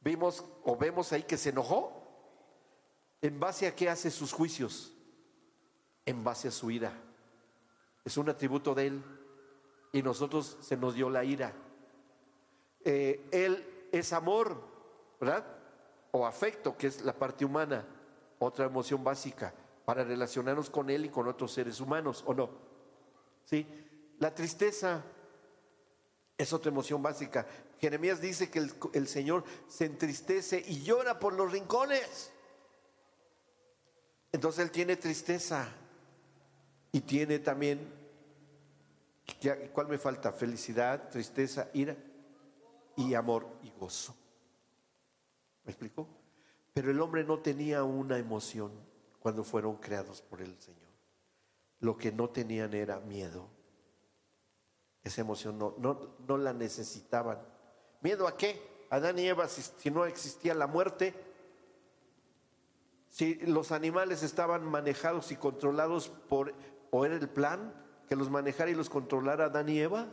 Vimos 0.00 0.44
o 0.64 0.76
vemos 0.76 1.12
ahí 1.12 1.22
que 1.22 1.36
se 1.36 1.48
enojó. 1.48 1.99
¿En 3.22 3.38
base 3.38 3.66
a 3.66 3.74
qué 3.74 3.88
hace 3.88 4.10
sus 4.10 4.32
juicios? 4.32 4.92
En 6.06 6.24
base 6.24 6.48
a 6.48 6.50
su 6.50 6.70
ira. 6.70 6.92
Es 8.04 8.16
un 8.16 8.28
atributo 8.28 8.74
de 8.74 8.86
Él. 8.86 9.02
Y 9.92 10.02
nosotros 10.02 10.56
se 10.60 10.76
nos 10.76 10.94
dio 10.94 11.10
la 11.10 11.24
ira. 11.24 11.52
Eh, 12.84 13.28
él 13.30 13.88
es 13.92 14.12
amor, 14.12 14.62
¿verdad? 15.20 15.44
O 16.12 16.26
afecto, 16.26 16.76
que 16.76 16.86
es 16.86 17.02
la 17.02 17.12
parte 17.12 17.44
humana 17.44 17.84
otra 18.38 18.64
emoción 18.64 19.04
básica 19.04 19.52
para 19.84 20.02
relacionarnos 20.02 20.70
con 20.70 20.90
Él 20.90 21.04
y 21.04 21.08
con 21.10 21.28
otros 21.28 21.52
seres 21.52 21.80
humanos, 21.80 22.24
¿o 22.26 22.34
no? 22.34 22.50
¿Sí? 23.44 23.66
La 24.18 24.34
tristeza 24.34 25.02
es 26.38 26.52
otra 26.52 26.70
emoción 26.70 27.02
básica. 27.02 27.46
Jeremías 27.78 28.20
dice 28.20 28.50
que 28.50 28.60
el, 28.60 28.72
el 28.94 29.08
Señor 29.08 29.44
se 29.68 29.84
entristece 29.84 30.62
y 30.66 30.82
llora 30.82 31.18
por 31.18 31.34
los 31.34 31.52
rincones. 31.52 32.32
Entonces 34.32 34.64
Él 34.64 34.70
tiene 34.70 34.96
tristeza 34.96 35.68
y 36.92 37.00
tiene 37.00 37.38
también, 37.38 37.92
¿cuál 39.72 39.88
me 39.88 39.98
falta? 39.98 40.32
Felicidad, 40.32 41.08
tristeza, 41.08 41.68
ira 41.74 41.96
y 42.96 43.14
amor 43.14 43.46
y 43.62 43.70
gozo. 43.70 44.14
¿Me 45.64 45.72
explico? 45.72 46.08
Pero 46.72 46.90
el 46.90 47.00
hombre 47.00 47.24
no 47.24 47.40
tenía 47.40 47.82
una 47.84 48.18
emoción 48.18 48.72
cuando 49.18 49.44
fueron 49.44 49.76
creados 49.76 50.22
por 50.22 50.40
el 50.40 50.58
Señor. 50.60 50.90
Lo 51.80 51.96
que 51.96 52.12
no 52.12 52.30
tenían 52.30 52.74
era 52.74 53.00
miedo. 53.00 53.48
Esa 55.02 55.22
emoción 55.22 55.58
no, 55.58 55.74
no, 55.78 56.36
la 56.36 56.52
necesitaban. 56.52 57.38
¿Miedo 58.02 58.28
a 58.28 58.36
qué? 58.36 58.86
Adán 58.90 59.18
y 59.18 59.26
Eva, 59.26 59.48
si, 59.48 59.90
no 59.90 60.04
existía 60.04 60.54
la 60.54 60.66
muerte, 60.66 61.14
si 63.10 63.34
los 63.34 63.72
animales 63.72 64.22
estaban 64.22 64.64
manejados 64.64 65.32
y 65.32 65.36
controlados 65.36 66.08
por, 66.08 66.54
o 66.90 67.04
era 67.04 67.16
el 67.16 67.28
plan 67.28 67.74
que 68.08 68.16
los 68.16 68.30
manejara 68.30 68.70
y 68.70 68.74
los 68.74 68.88
controlara 68.88 69.46
Adán 69.46 69.68
y 69.68 69.80
Eva, 69.80 70.06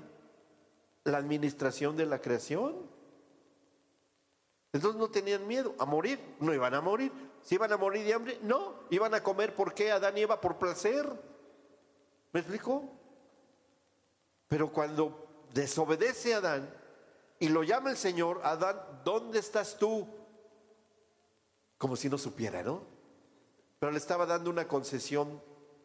la 1.04 1.20
administración 1.20 1.96
de 1.96 2.08
la 2.08 2.20
creación. 2.20 2.76
Entonces 4.74 5.00
no 5.00 5.10
tenían 5.10 5.48
miedo 5.48 5.76
a 5.80 5.86
morir, 5.86 6.20
no 6.40 6.54
iban 6.54 6.74
a 6.74 6.82
morir. 6.82 7.12
Si 7.44 7.56
iban 7.56 7.72
a 7.72 7.78
morir 7.78 8.04
de 8.04 8.14
hambre, 8.14 8.40
no, 8.42 8.74
iban 8.90 9.14
a 9.14 9.24
comer 9.24 9.56
por 9.56 9.74
qué 9.74 9.92
Adán 9.92 10.18
y 10.18 10.22
Eva 10.22 10.42
por 10.42 10.58
placer. 10.58 11.08
¿Me 12.34 12.42
explico? 12.42 12.84
Pero 14.48 14.72
cuando 14.72 15.46
desobedece 15.54 16.34
a 16.34 16.38
Adán 16.38 16.74
y 17.40 17.50
lo 17.50 17.64
llama 17.64 17.92
el 17.92 17.98
Señor, 17.98 18.42
Adán, 18.44 18.80
¿dónde 19.06 19.40
estás 19.40 19.78
tú? 19.78 20.08
Como 21.78 21.96
si 21.96 22.10
no 22.10 22.18
supiera, 22.18 22.64
¿no? 22.64 22.82
Pero 23.80 23.92
le 23.92 23.98
estaba 23.98 24.26
dando 24.26 24.50
una 24.50 24.68
concesión 24.68 25.42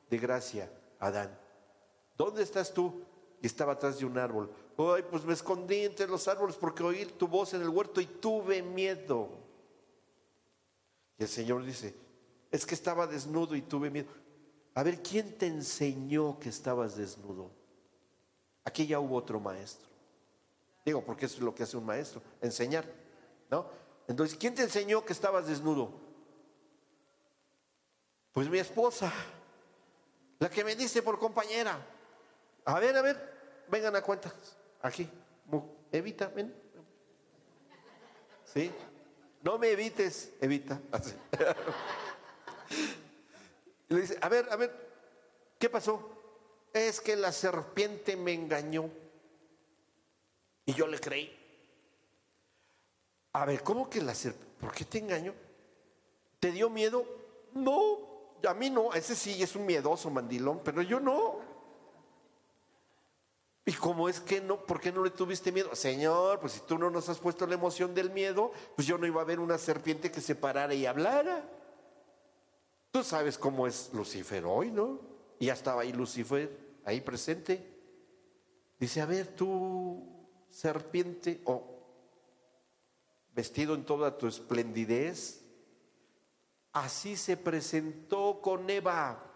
de 0.08 0.18
gracia 0.18 0.70
a 0.98 1.08
Adán. 1.08 1.38
¿Dónde 2.16 2.42
estás 2.42 2.72
tú? 2.72 3.02
Y 3.40 3.46
estaba 3.46 3.72
atrás 3.72 3.98
de 3.98 4.06
un 4.06 4.16
árbol. 4.16 4.50
Ay, 4.78 5.04
pues 5.10 5.24
me 5.24 5.32
escondí 5.32 5.84
entre 5.84 6.06
los 6.06 6.28
árboles 6.28 6.56
porque 6.56 6.82
oí 6.82 7.04
tu 7.04 7.28
voz 7.28 7.54
en 7.54 7.62
el 7.62 7.68
huerto 7.68 8.00
y 8.00 8.06
tuve 8.06 8.62
miedo. 8.62 9.28
Y 11.18 11.24
el 11.24 11.28
Señor 11.28 11.64
dice, 11.64 11.94
es 12.50 12.64
que 12.64 12.74
estaba 12.74 13.06
desnudo 13.06 13.54
y 13.56 13.62
tuve 13.62 13.90
miedo. 13.90 14.08
A 14.74 14.82
ver, 14.82 15.02
¿quién 15.02 15.36
te 15.36 15.46
enseñó 15.46 16.38
que 16.38 16.48
estabas 16.48 16.96
desnudo? 16.96 17.50
Aquí 18.64 18.86
ya 18.86 19.00
hubo 19.00 19.16
otro 19.16 19.40
maestro. 19.40 19.88
Digo, 20.84 21.04
porque 21.04 21.26
eso 21.26 21.36
es 21.36 21.42
lo 21.42 21.54
que 21.54 21.62
hace 21.62 21.76
un 21.76 21.84
maestro, 21.84 22.22
enseñar, 22.40 22.84
¿no? 23.50 23.66
Entonces, 24.08 24.36
¿quién 24.38 24.54
te 24.54 24.62
enseñó 24.62 25.04
que 25.04 25.12
estabas 25.12 25.46
desnudo? 25.46 25.92
Pues 28.32 28.48
mi 28.48 28.58
esposa, 28.58 29.12
la 30.38 30.48
que 30.48 30.64
me 30.64 30.74
dice 30.74 31.02
por 31.02 31.18
compañera. 31.18 31.78
A 32.64 32.80
ver, 32.80 32.96
a 32.96 33.02
ver, 33.02 33.64
vengan 33.68 33.94
a 33.96 34.02
cuentas. 34.02 34.34
Aquí, 34.80 35.08
evita, 35.90 36.28
ven. 36.28 36.54
¿Sí? 38.52 38.70
No 39.42 39.58
me 39.58 39.70
evites, 39.70 40.32
evita. 40.40 40.80
Le 43.88 44.00
dice, 44.00 44.16
a 44.20 44.28
ver, 44.28 44.48
a 44.50 44.56
ver, 44.56 44.72
¿qué 45.58 45.68
pasó? 45.68 46.10
Es 46.72 47.00
que 47.00 47.16
la 47.16 47.32
serpiente 47.32 48.16
me 48.16 48.32
engañó. 48.32 48.88
Y 50.64 50.72
yo 50.74 50.86
le 50.86 50.98
creí. 50.98 51.41
A 53.32 53.44
ver, 53.44 53.62
¿cómo 53.62 53.88
que 53.88 54.00
la 54.02 54.14
serpiente? 54.14 54.52
¿Por 54.60 54.72
qué 54.72 54.84
te 54.84 54.98
engañó? 54.98 55.34
¿Te 56.38 56.52
dio 56.52 56.70
miedo? 56.70 57.04
No, 57.54 57.98
a 58.48 58.54
mí 58.54 58.70
no. 58.70 58.92
Ese 58.92 59.16
sí 59.16 59.42
es 59.42 59.56
un 59.56 59.66
miedoso 59.66 60.10
mandilón, 60.10 60.60
pero 60.62 60.82
yo 60.82 61.00
no. 61.00 61.40
¿Y 63.64 63.72
cómo 63.72 64.08
es 64.08 64.20
que 64.20 64.40
no? 64.40 64.64
¿Por 64.66 64.80
qué 64.80 64.90
no 64.90 65.04
le 65.04 65.10
tuviste 65.10 65.52
miedo? 65.52 65.74
Señor, 65.74 66.40
pues 66.40 66.54
si 66.54 66.60
tú 66.60 66.78
no 66.78 66.90
nos 66.90 67.08
has 67.08 67.18
puesto 67.18 67.46
la 67.46 67.54
emoción 67.54 67.94
del 67.94 68.10
miedo, 68.10 68.52
pues 68.74 68.86
yo 68.86 68.98
no 68.98 69.06
iba 69.06 69.20
a 69.20 69.24
ver 69.24 69.40
una 69.40 69.56
serpiente 69.56 70.10
que 70.10 70.20
se 70.20 70.34
parara 70.34 70.74
y 70.74 70.84
hablara. 70.84 71.48
Tú 72.90 73.02
sabes 73.04 73.38
cómo 73.38 73.66
es 73.66 73.90
Lucifer 73.94 74.44
hoy, 74.44 74.70
¿no? 74.70 75.00
Y 75.38 75.46
ya 75.46 75.54
estaba 75.54 75.82
ahí 75.82 75.92
Lucifer, 75.92 76.58
ahí 76.84 77.00
presente. 77.00 77.72
Dice, 78.78 79.00
a 79.00 79.06
ver, 79.06 79.28
tú, 79.28 80.04
serpiente, 80.50 81.40
o 81.44 81.71
vestido 83.34 83.74
en 83.74 83.84
toda 83.84 84.18
tu 84.18 84.26
esplendidez, 84.26 85.42
así 86.72 87.16
se 87.16 87.36
presentó 87.36 88.40
con 88.42 88.68
Eva. 88.68 89.28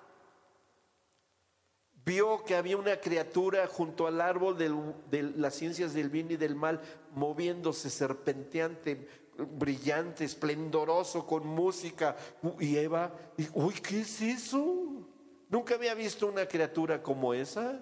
Vio 2.04 2.44
que 2.44 2.54
había 2.54 2.76
una 2.76 3.00
criatura 3.00 3.66
junto 3.66 4.06
al 4.06 4.20
árbol 4.20 4.56
de 4.56 5.22
las 5.36 5.54
ciencias 5.54 5.92
del 5.92 6.08
bien 6.08 6.30
y 6.30 6.36
del 6.36 6.54
mal, 6.54 6.80
moviéndose 7.14 7.90
serpenteante, 7.90 9.08
brillante, 9.36 10.24
esplendoroso, 10.24 11.26
con 11.26 11.46
música. 11.46 12.16
Y 12.60 12.76
Eva 12.76 13.12
dijo, 13.36 13.58
uy, 13.58 13.74
¿qué 13.74 14.00
es 14.00 14.20
eso? 14.20 15.08
Nunca 15.48 15.74
había 15.74 15.94
visto 15.94 16.28
una 16.28 16.46
criatura 16.46 17.02
como 17.02 17.34
esa. 17.34 17.80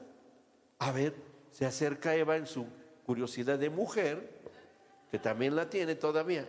A 0.79 0.91
ver, 0.91 1.15
se 1.51 1.67
acerca 1.67 2.17
Eva 2.17 2.37
en 2.37 2.47
su 2.47 2.67
curiosidad 3.05 3.59
de 3.59 3.71
mujer, 3.71 4.41
que 5.15 5.21
también 5.21 5.55
la 5.55 5.71
tiene 5.71 5.95
todavía. 5.95 6.45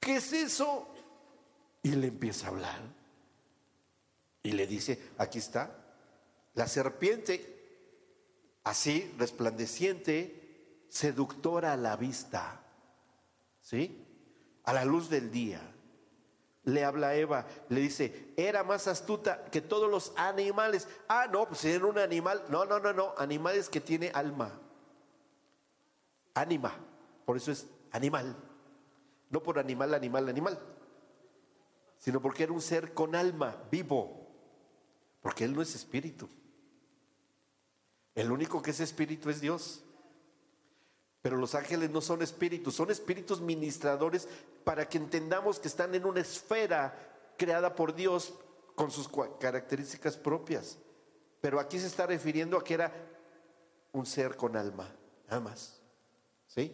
¿Qué 0.00 0.16
es 0.16 0.32
eso? 0.32 0.88
Y 1.80 1.90
le 1.90 2.08
empieza 2.08 2.46
a 2.46 2.50
hablar. 2.50 2.80
Y 4.42 4.50
le 4.50 4.66
dice, 4.66 5.00
aquí 5.16 5.38
está, 5.38 5.70
la 6.54 6.66
serpiente, 6.66 8.58
así, 8.64 9.14
resplandeciente, 9.16 10.86
seductora 10.88 11.74
a 11.74 11.76
la 11.76 11.94
vista 11.94 12.64
¿sí? 13.62 14.04
A 14.64 14.72
la 14.72 14.84
luz 14.84 15.08
del 15.08 15.30
día. 15.30 15.60
Le 16.64 16.84
habla 16.84 17.10
a 17.10 17.14
Eva, 17.14 17.46
le 17.68 17.80
dice, 17.80 18.34
era 18.36 18.64
más 18.64 18.88
astuta 18.88 19.44
que 19.52 19.60
todos 19.60 19.88
los 19.88 20.12
animales. 20.16 20.88
Ah, 21.06 21.28
no, 21.30 21.46
pues 21.46 21.64
era 21.64 21.86
un 21.86 21.98
animal. 21.98 22.42
No, 22.48 22.64
no, 22.64 22.80
no, 22.80 22.92
no, 22.92 23.14
animales 23.18 23.68
que 23.68 23.80
tiene 23.80 24.10
alma. 24.12 24.60
Anima, 26.40 26.74
por 27.24 27.36
eso 27.36 27.52
es 27.52 27.66
animal. 27.92 28.36
No 29.30 29.42
por 29.42 29.58
animal, 29.58 29.94
animal, 29.94 30.28
animal, 30.28 30.58
sino 31.98 32.20
porque 32.20 32.44
era 32.44 32.52
un 32.52 32.60
ser 32.60 32.94
con 32.94 33.14
alma, 33.14 33.56
vivo. 33.70 34.26
Porque 35.20 35.44
Él 35.44 35.54
no 35.54 35.62
es 35.62 35.74
espíritu. 35.74 36.28
El 38.14 38.32
único 38.32 38.62
que 38.62 38.70
es 38.70 38.80
espíritu 38.80 39.30
es 39.30 39.40
Dios. 39.40 39.84
Pero 41.22 41.36
los 41.36 41.54
ángeles 41.54 41.90
no 41.90 42.00
son 42.00 42.22
espíritus, 42.22 42.74
son 42.74 42.90
espíritus 42.90 43.40
ministradores 43.42 44.26
para 44.64 44.88
que 44.88 44.96
entendamos 44.96 45.60
que 45.60 45.68
están 45.68 45.94
en 45.94 46.06
una 46.06 46.20
esfera 46.20 47.34
creada 47.36 47.74
por 47.74 47.94
Dios 47.94 48.34
con 48.74 48.90
sus 48.90 49.08
características 49.38 50.16
propias. 50.16 50.78
Pero 51.42 51.60
aquí 51.60 51.78
se 51.78 51.86
está 51.86 52.06
refiriendo 52.06 52.56
a 52.56 52.64
que 52.64 52.74
era 52.74 52.92
un 53.92 54.06
ser 54.06 54.36
con 54.36 54.56
alma, 54.56 54.90
nada 55.28 55.40
más. 55.40 55.79
¿Sí? 56.54 56.72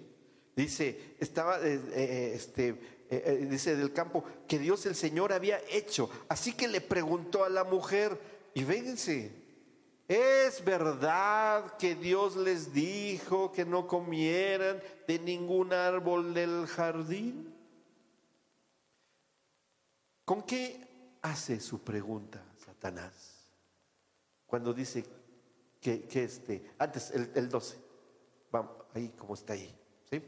Dice, 0.55 1.17
estaba, 1.21 1.61
eh, 1.61 1.81
eh, 1.93 2.33
este, 2.35 3.05
eh, 3.11 3.47
dice 3.49 3.77
del 3.77 3.93
campo, 3.93 4.25
que 4.49 4.59
Dios 4.59 4.87
el 4.87 4.95
Señor 4.95 5.33
había 5.33 5.61
hecho. 5.71 6.09
Así 6.29 6.55
que 6.55 6.67
le 6.67 6.81
preguntó 6.81 7.45
a 7.45 7.51
la 7.51 7.63
mujer, 7.63 8.19
y 8.55 8.65
vénganse, 8.65 9.47
¿Es 10.09 10.65
verdad 10.65 11.77
que 11.79 11.97
Dios 11.97 12.37
les 12.37 12.73
dijo 12.73 13.51
que 13.51 13.65
no 13.65 13.89
comieran 13.89 14.81
de 15.09 15.19
ningún 15.19 15.73
árbol 15.73 16.33
del 16.33 16.67
jardín? 16.67 17.53
¿Con 20.25 20.43
qué 20.45 21.19
hace 21.23 21.59
su 21.59 21.83
pregunta 21.83 22.41
Satanás? 22.65 23.51
Cuando 24.47 24.73
dice 24.73 25.05
que, 25.81 26.07
este, 26.13 26.71
antes 26.79 27.11
el, 27.11 27.49
12, 27.49 27.77
vamos, 28.53 28.86
ahí 28.97 29.09
como 29.11 29.35
está 29.35 29.53
ahí, 29.53 29.75
¿sí? 30.11 30.23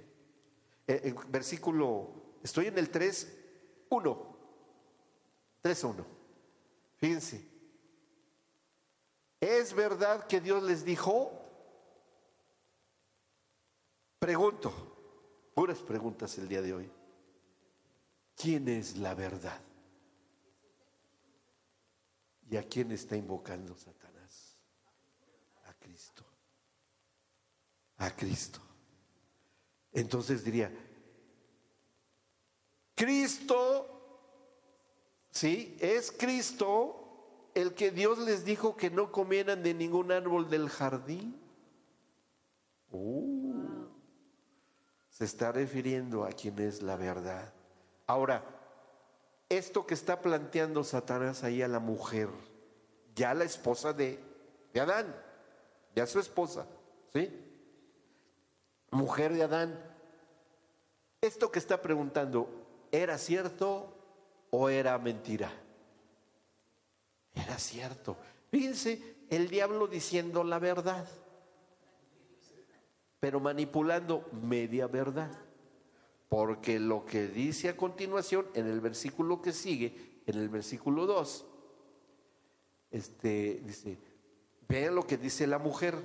Eh, 0.86 1.14
versículo, 1.28 2.10
estoy 2.42 2.66
en 2.66 2.78
el 2.78 2.90
3, 2.90 3.36
1, 3.90 4.36
3, 5.62 5.84
1. 5.84 6.06
Fíjense, 6.96 7.48
¿Es 9.40 9.72
verdad 9.72 10.26
que 10.26 10.40
Dios 10.40 10.62
les 10.62 10.84
dijo? 10.84 11.32
Pregunto, 14.18 14.72
puras 15.54 15.78
preguntas 15.78 16.36
el 16.38 16.48
día 16.48 16.60
de 16.60 16.74
hoy. 16.74 16.90
¿Quién 18.34 18.68
es 18.68 18.96
la 18.96 19.14
verdad? 19.14 19.60
¿Y 22.50 22.56
a 22.56 22.62
quién 22.64 22.90
está 22.90 23.16
invocando 23.16 23.76
Satanás? 23.76 24.58
A 25.66 25.74
Cristo. 25.74 26.24
A 27.98 28.10
Cristo. 28.10 28.60
Entonces 29.92 30.44
diría, 30.44 30.72
Cristo, 32.94 33.86
sí, 35.30 35.76
es 35.80 36.12
Cristo 36.12 36.98
el 37.54 37.74
que 37.74 37.90
Dios 37.90 38.18
les 38.18 38.44
dijo 38.44 38.76
que 38.76 38.90
no 38.90 39.10
comieran 39.10 39.62
de 39.62 39.74
ningún 39.74 40.12
árbol 40.12 40.48
del 40.48 40.68
jardín? 40.68 41.40
Uh, 42.90 43.86
se 45.10 45.24
está 45.24 45.52
refiriendo 45.52 46.24
a 46.24 46.30
quien 46.30 46.58
es 46.60 46.82
la 46.82 46.96
verdad. 46.96 47.52
Ahora, 48.06 48.44
esto 49.48 49.86
que 49.86 49.94
está 49.94 50.20
planteando 50.20 50.84
Satanás 50.84 51.42
ahí 51.42 51.62
a 51.62 51.68
la 51.68 51.80
mujer, 51.80 52.28
ya 53.14 53.34
la 53.34 53.44
esposa 53.44 53.92
de, 53.92 54.20
de 54.72 54.80
Adán, 54.80 55.14
ya 55.94 56.06
su 56.06 56.20
esposa, 56.20 56.66
¿sí? 57.12 57.28
Mujer 58.90 59.32
de 59.34 59.42
Adán, 59.42 59.78
esto 61.20 61.50
que 61.50 61.58
está 61.58 61.82
preguntando, 61.82 62.48
¿era 62.90 63.18
cierto 63.18 63.92
o 64.50 64.68
era 64.68 64.98
mentira? 64.98 65.52
Era 67.34 67.58
cierto. 67.58 68.16
Fíjense, 68.50 69.16
el 69.30 69.48
diablo 69.48 69.86
diciendo 69.86 70.44
la 70.44 70.58
verdad. 70.58 71.06
pero 73.20 73.40
manipulando 73.40 74.28
media 74.32 74.86
verdad. 74.86 75.30
Porque 76.28 76.78
lo 76.78 77.04
que 77.04 77.26
dice 77.26 77.68
a 77.68 77.76
continuación, 77.76 78.46
en 78.54 78.68
el 78.68 78.80
versículo 78.80 79.42
que 79.42 79.52
sigue, 79.52 80.22
en 80.26 80.38
el 80.38 80.48
versículo 80.48 81.06
2, 81.06 81.46
este, 82.90 83.60
dice, 83.64 83.98
vean 84.68 84.94
lo 84.94 85.06
que 85.06 85.16
dice 85.16 85.46
la 85.46 85.58
mujer, 85.58 85.96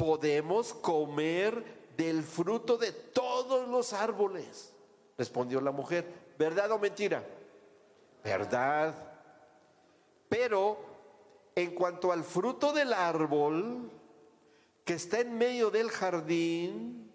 podemos 0.00 0.72
comer 0.72 1.92
del 1.94 2.22
fruto 2.22 2.78
de 2.78 2.90
todos 2.90 3.68
los 3.68 3.92
árboles, 3.92 4.72
respondió 5.18 5.60
la 5.60 5.72
mujer, 5.72 6.32
¿verdad 6.38 6.72
o 6.72 6.78
mentira? 6.78 7.22
Verdad. 8.24 8.94
Pero 10.26 10.78
en 11.54 11.74
cuanto 11.74 12.12
al 12.12 12.24
fruto 12.24 12.72
del 12.72 12.94
árbol 12.94 13.90
que 14.86 14.94
está 14.94 15.20
en 15.20 15.36
medio 15.36 15.70
del 15.70 15.90
jardín, 15.90 17.12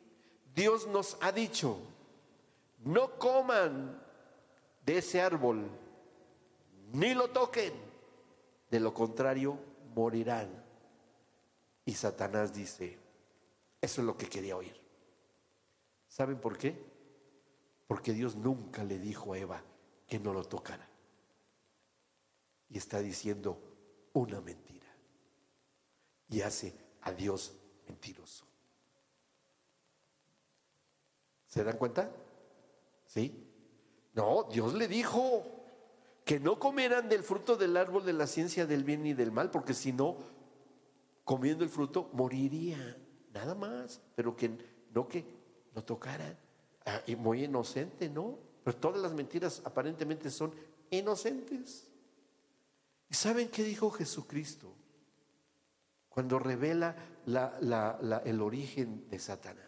Dios 0.53 0.85
nos 0.85 1.17
ha 1.21 1.31
dicho, 1.31 1.79
no 2.83 3.17
coman 3.17 3.99
de 4.85 4.99
ese 4.99 5.21
árbol, 5.21 5.71
ni 6.93 7.15
lo 7.15 7.29
toquen, 7.31 7.73
de 8.69 8.79
lo 8.79 8.93
contrario 8.93 9.57
morirán. 9.95 10.64
Y 11.85 11.93
Satanás 11.93 12.53
dice, 12.53 12.97
eso 13.79 14.01
es 14.01 14.07
lo 14.07 14.17
que 14.17 14.27
quería 14.27 14.57
oír. 14.57 14.75
¿Saben 16.07 16.39
por 16.39 16.57
qué? 16.57 16.75
Porque 17.87 18.13
Dios 18.13 18.35
nunca 18.35 18.83
le 18.83 18.97
dijo 18.97 19.33
a 19.33 19.37
Eva 19.37 19.61
que 20.07 20.19
no 20.19 20.33
lo 20.33 20.43
tocara. 20.43 20.89
Y 22.69 22.77
está 22.77 22.99
diciendo 22.99 23.61
una 24.13 24.41
mentira. 24.41 24.87
Y 26.29 26.41
hace 26.41 26.73
a 27.01 27.11
Dios 27.11 27.55
mentiroso. 27.87 28.45
¿Se 31.47 31.63
dan 31.63 31.77
cuenta? 31.77 32.11
¿Sí? 33.05 33.47
No, 34.13 34.47
Dios 34.51 34.73
le 34.73 34.87
dijo 34.87 35.43
que 36.25 36.39
no 36.39 36.57
comieran 36.57 37.07
del 37.07 37.23
fruto 37.23 37.55
del 37.55 37.77
árbol 37.77 38.03
de 38.03 38.13
la 38.13 38.25
ciencia 38.25 38.65
del 38.65 38.83
bien 38.83 39.05
y 39.05 39.13
del 39.13 39.31
mal, 39.31 39.51
porque 39.51 39.73
si 39.73 39.93
no, 39.93 40.17
comiendo 41.25 41.63
el 41.63 41.69
fruto, 41.69 42.09
moriría. 42.13 42.97
Nada 43.33 43.53
más, 43.53 43.99
pero 44.15 44.33
que 44.37 44.49
no 44.93 45.09
que 45.09 45.25
lo 45.73 45.83
tocaran. 45.83 46.37
Ah, 46.85 47.01
y 47.05 47.17
muy 47.17 47.43
inocente, 47.43 48.07
¿no? 48.07 48.37
Pero 48.63 48.77
todas 48.77 49.01
las 49.01 49.11
mentiras 49.11 49.61
aparentemente 49.65 50.29
son 50.29 50.53
inocentes. 50.89 51.89
¿Y 53.09 53.15
saben 53.15 53.49
qué 53.49 53.63
dijo 53.63 53.91
Jesucristo? 53.91 54.73
Cuando 56.07 56.39
revela 56.39 56.95
el 58.23 58.41
origen 58.41 59.09
de 59.09 59.19
Satanás. 59.19 59.65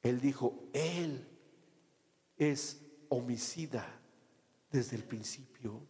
Él 0.00 0.20
dijo, 0.20 0.70
Él 0.72 1.28
es 2.36 2.80
homicida 3.10 4.00
desde 4.70 4.96
el 4.96 5.04
principio. 5.04 5.86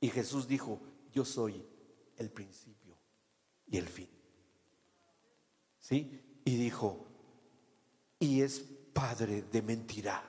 Y 0.00 0.08
Jesús 0.08 0.48
dijo, 0.48 0.80
yo 1.12 1.24
soy 1.24 1.64
el 2.16 2.30
principio 2.30 2.81
y 3.72 3.78
el 3.78 3.88
fin. 3.88 4.08
¿Sí? 5.80 6.40
Y 6.44 6.56
dijo, 6.56 7.06
y 8.20 8.42
es 8.42 8.60
padre 8.92 9.42
de 9.42 9.62
mentira. 9.62 10.22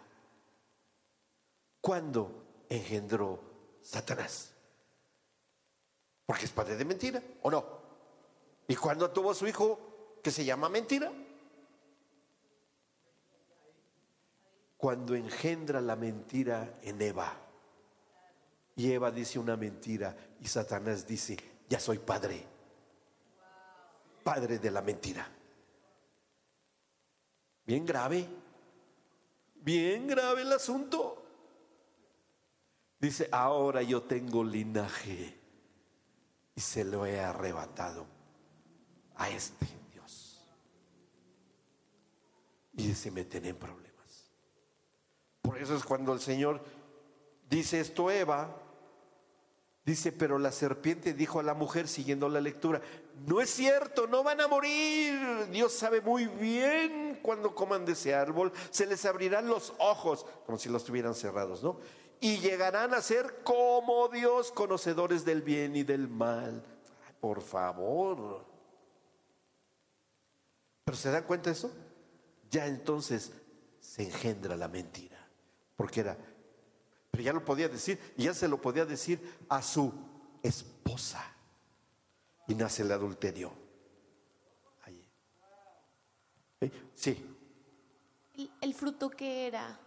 ¿Cuándo 1.81 2.63
engendró 2.69 3.39
Satanás? 3.81 4.53
Porque 6.25 6.45
es 6.45 6.51
padre 6.51 6.77
de 6.77 6.85
mentira, 6.85 7.21
¿o 7.41 7.51
no? 7.51 7.65
¿Y 8.67 8.75
cuándo 8.75 9.11
tuvo 9.11 9.33
su 9.33 9.45
hijo 9.45 10.17
que 10.23 10.31
se 10.31 10.45
llama 10.45 10.69
mentira? 10.69 11.11
Cuando 14.77 15.15
engendra 15.15 15.81
la 15.81 15.97
mentira 15.97 16.79
en 16.81 17.01
Eva. 17.01 17.33
Y 18.77 18.89
Eva 18.89 19.11
dice 19.11 19.37
una 19.37 19.57
mentira 19.57 20.15
y 20.39 20.47
Satanás 20.47 21.05
dice, 21.05 21.37
ya 21.67 21.79
soy 21.79 21.99
padre. 21.99 22.52
Padre 24.23 24.59
de 24.59 24.71
la 24.71 24.81
mentira. 24.81 25.27
Bien 27.65 27.85
grave. 27.85 28.27
Bien 29.55 30.07
grave 30.07 30.41
el 30.41 30.53
asunto. 30.53 31.23
Dice, 32.99 33.27
ahora 33.31 33.81
yo 33.81 34.03
tengo 34.03 34.43
linaje 34.43 35.37
y 36.55 36.61
se 36.61 36.85
lo 36.85 37.05
he 37.05 37.19
arrebatado 37.19 38.05
a 39.15 39.29
este 39.29 39.67
Dios. 39.91 40.47
Y 42.73 42.93
se 42.93 43.11
meten 43.11 43.45
en 43.45 43.55
problemas. 43.55 44.31
Por 45.41 45.57
eso 45.57 45.75
es 45.75 45.83
cuando 45.83 46.13
el 46.13 46.19
Señor 46.19 46.63
dice 47.49 47.79
esto 47.79 48.09
Eva, 48.09 48.62
dice, 49.85 50.11
pero 50.11 50.39
la 50.39 50.51
serpiente 50.51 51.13
dijo 51.13 51.39
a 51.39 51.43
la 51.43 51.53
mujer 51.53 51.87
siguiendo 51.87 52.29
la 52.29 52.41
lectura, 52.41 52.81
no 53.25 53.41
es 53.41 53.49
cierto, 53.49 54.07
no 54.07 54.23
van 54.23 54.41
a 54.41 54.47
morir. 54.47 55.47
Dios 55.51 55.73
sabe 55.73 56.01
muy 56.01 56.27
bien 56.27 57.19
cuando 57.21 57.53
coman 57.53 57.85
de 57.85 57.93
ese 57.93 58.13
árbol, 58.13 58.51
se 58.69 58.85
les 58.85 59.05
abrirán 59.05 59.47
los 59.47 59.73
ojos, 59.79 60.25
como 60.45 60.57
si 60.57 60.69
los 60.69 60.83
tuvieran 60.83 61.15
cerrados, 61.15 61.63
¿no? 61.63 61.79
y 62.23 62.37
llegarán 62.37 62.93
a 62.93 63.01
ser 63.01 63.43
como 63.43 64.07
Dios, 64.07 64.49
conocedores 64.53 65.25
del 65.25 65.41
bien 65.41 65.75
y 65.75 65.83
del 65.83 66.07
mal. 66.07 66.63
por 67.19 67.41
favor. 67.41 68.45
¿Pero 70.85 70.97
se 70.97 71.11
dan 71.11 71.25
cuenta 71.25 71.49
de 71.49 71.57
eso? 71.57 71.69
Ya 72.49 72.65
entonces 72.67 73.33
se 73.81 74.03
engendra 74.03 74.55
la 74.55 74.69
mentira. 74.69 75.17
Porque 75.75 75.99
era, 75.99 76.17
pero 77.13 77.25
ya 77.25 77.31
lo 77.31 77.45
podía 77.45 77.69
decir, 77.69 77.99
y 78.17 78.23
ya 78.23 78.33
se 78.33 78.47
lo 78.47 78.59
podía 78.59 78.85
decir 78.85 79.21
a 79.47 79.61
su 79.61 79.93
esposa. 80.41 81.23
Y 82.47 82.55
nace 82.55 82.81
el 82.81 82.91
adulterio. 82.91 83.53
¿Eh? 86.59 86.71
Sí. 86.95 87.23
¿El, 88.33 88.49
¿El 88.59 88.73
fruto 88.73 89.11
que 89.11 89.45
era? 89.45 89.77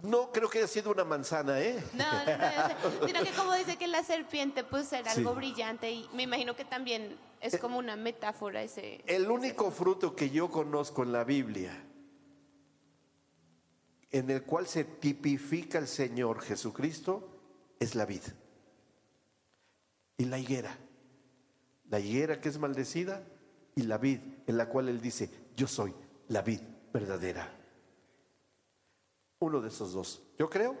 No 0.00 0.32
creo 0.32 0.48
que 0.48 0.60
haya 0.60 0.66
sido 0.66 0.90
una 0.92 1.04
manzana, 1.04 1.60
¿eh? 1.60 1.84
No, 1.92 2.10
no, 2.10 2.38
no, 2.38 3.06
sino 3.06 3.22
que 3.22 3.32
como 3.32 3.52
dice 3.52 3.76
que 3.76 3.86
la 3.86 4.02
serpiente 4.02 4.64
pues 4.64 4.90
era 4.94 5.12
algo 5.12 5.34
brillante 5.34 5.90
y 5.90 6.08
me 6.14 6.22
imagino 6.22 6.56
que 6.56 6.64
también 6.64 7.18
es 7.42 7.58
como 7.58 7.76
una 7.76 7.96
metáfora 7.96 8.62
ese. 8.62 9.02
El 9.06 9.30
único 9.30 9.70
fruto 9.70 10.16
que 10.16 10.30
yo 10.30 10.50
conozco 10.50 11.02
en 11.02 11.12
la 11.12 11.24
Biblia 11.24 11.89
en 14.10 14.30
el 14.30 14.42
cual 14.42 14.66
se 14.66 14.84
tipifica 14.84 15.78
el 15.78 15.86
Señor 15.86 16.40
Jesucristo 16.40 17.28
es 17.78 17.94
la 17.94 18.04
vid 18.04 18.22
y 20.16 20.24
la 20.24 20.38
higuera. 20.38 20.76
La 21.88 21.98
higuera 21.98 22.40
que 22.40 22.48
es 22.48 22.58
maldecida 22.58 23.24
y 23.74 23.82
la 23.82 23.98
vid 23.98 24.20
en 24.46 24.56
la 24.56 24.68
cual 24.68 24.88
Él 24.88 25.00
dice, 25.00 25.30
yo 25.56 25.66
soy 25.66 25.94
la 26.28 26.42
vid 26.42 26.60
verdadera. 26.92 27.56
Uno 29.38 29.60
de 29.60 29.68
esos 29.68 29.92
dos. 29.92 30.22
Yo 30.38 30.50
creo 30.50 30.76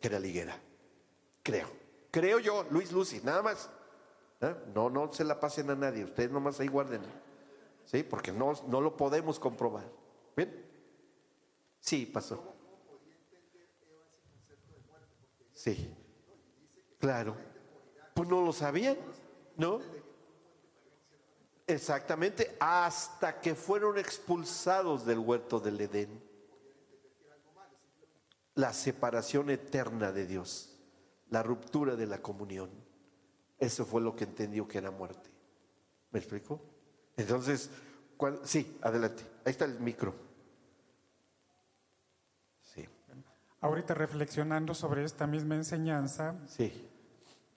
que 0.00 0.08
era 0.08 0.18
liguera. 0.18 0.58
Creo. 1.42 1.68
Creo 2.10 2.38
yo, 2.38 2.66
Luis 2.70 2.92
Lucy, 2.92 3.20
nada 3.22 3.42
más. 3.42 3.70
¿Eh? 4.40 4.54
No, 4.74 4.90
no 4.90 5.12
se 5.12 5.24
la 5.24 5.38
pasen 5.38 5.70
a 5.70 5.74
nadie. 5.74 6.04
Ustedes 6.04 6.30
nomás 6.30 6.58
ahí 6.60 6.68
guarden. 6.68 7.02
¿Sí? 7.84 8.02
Porque 8.02 8.32
no, 8.32 8.54
no 8.68 8.80
lo 8.80 8.96
podemos 8.96 9.38
comprobar. 9.38 9.84
¿Bien? 10.36 10.64
Sí, 11.78 12.06
pasó. 12.06 12.53
Sí. 15.64 15.90
Claro. 16.98 17.34
Pues 18.12 18.28
no 18.28 18.42
lo 18.42 18.52
sabían, 18.52 18.98
¿no? 19.56 19.80
Exactamente, 21.66 22.54
hasta 22.60 23.40
que 23.40 23.54
fueron 23.54 23.96
expulsados 23.96 25.06
del 25.06 25.18
huerto 25.18 25.58
del 25.60 25.80
Edén 25.80 26.22
la 28.54 28.72
separación 28.72 29.48
eterna 29.50 30.12
de 30.12 30.26
Dios, 30.26 30.76
la 31.30 31.42
ruptura 31.42 31.96
de 31.96 32.06
la 32.06 32.20
comunión. 32.20 32.70
Eso 33.58 33.84
fue 33.86 34.00
lo 34.00 34.14
que 34.14 34.24
entendió 34.24 34.68
que 34.68 34.78
era 34.78 34.90
muerte. 34.90 35.30
¿Me 36.10 36.18
explico? 36.20 36.60
Entonces, 37.16 37.70
sí, 38.44 38.78
adelante. 38.82 39.24
Ahí 39.44 39.52
está 39.52 39.64
el 39.64 39.80
micro. 39.80 40.14
Sí. 42.62 42.86
Ahorita 43.64 43.94
reflexionando 43.94 44.74
sobre 44.74 45.04
esta 45.04 45.26
misma 45.26 45.54
enseñanza, 45.54 46.34
sí. 46.46 46.86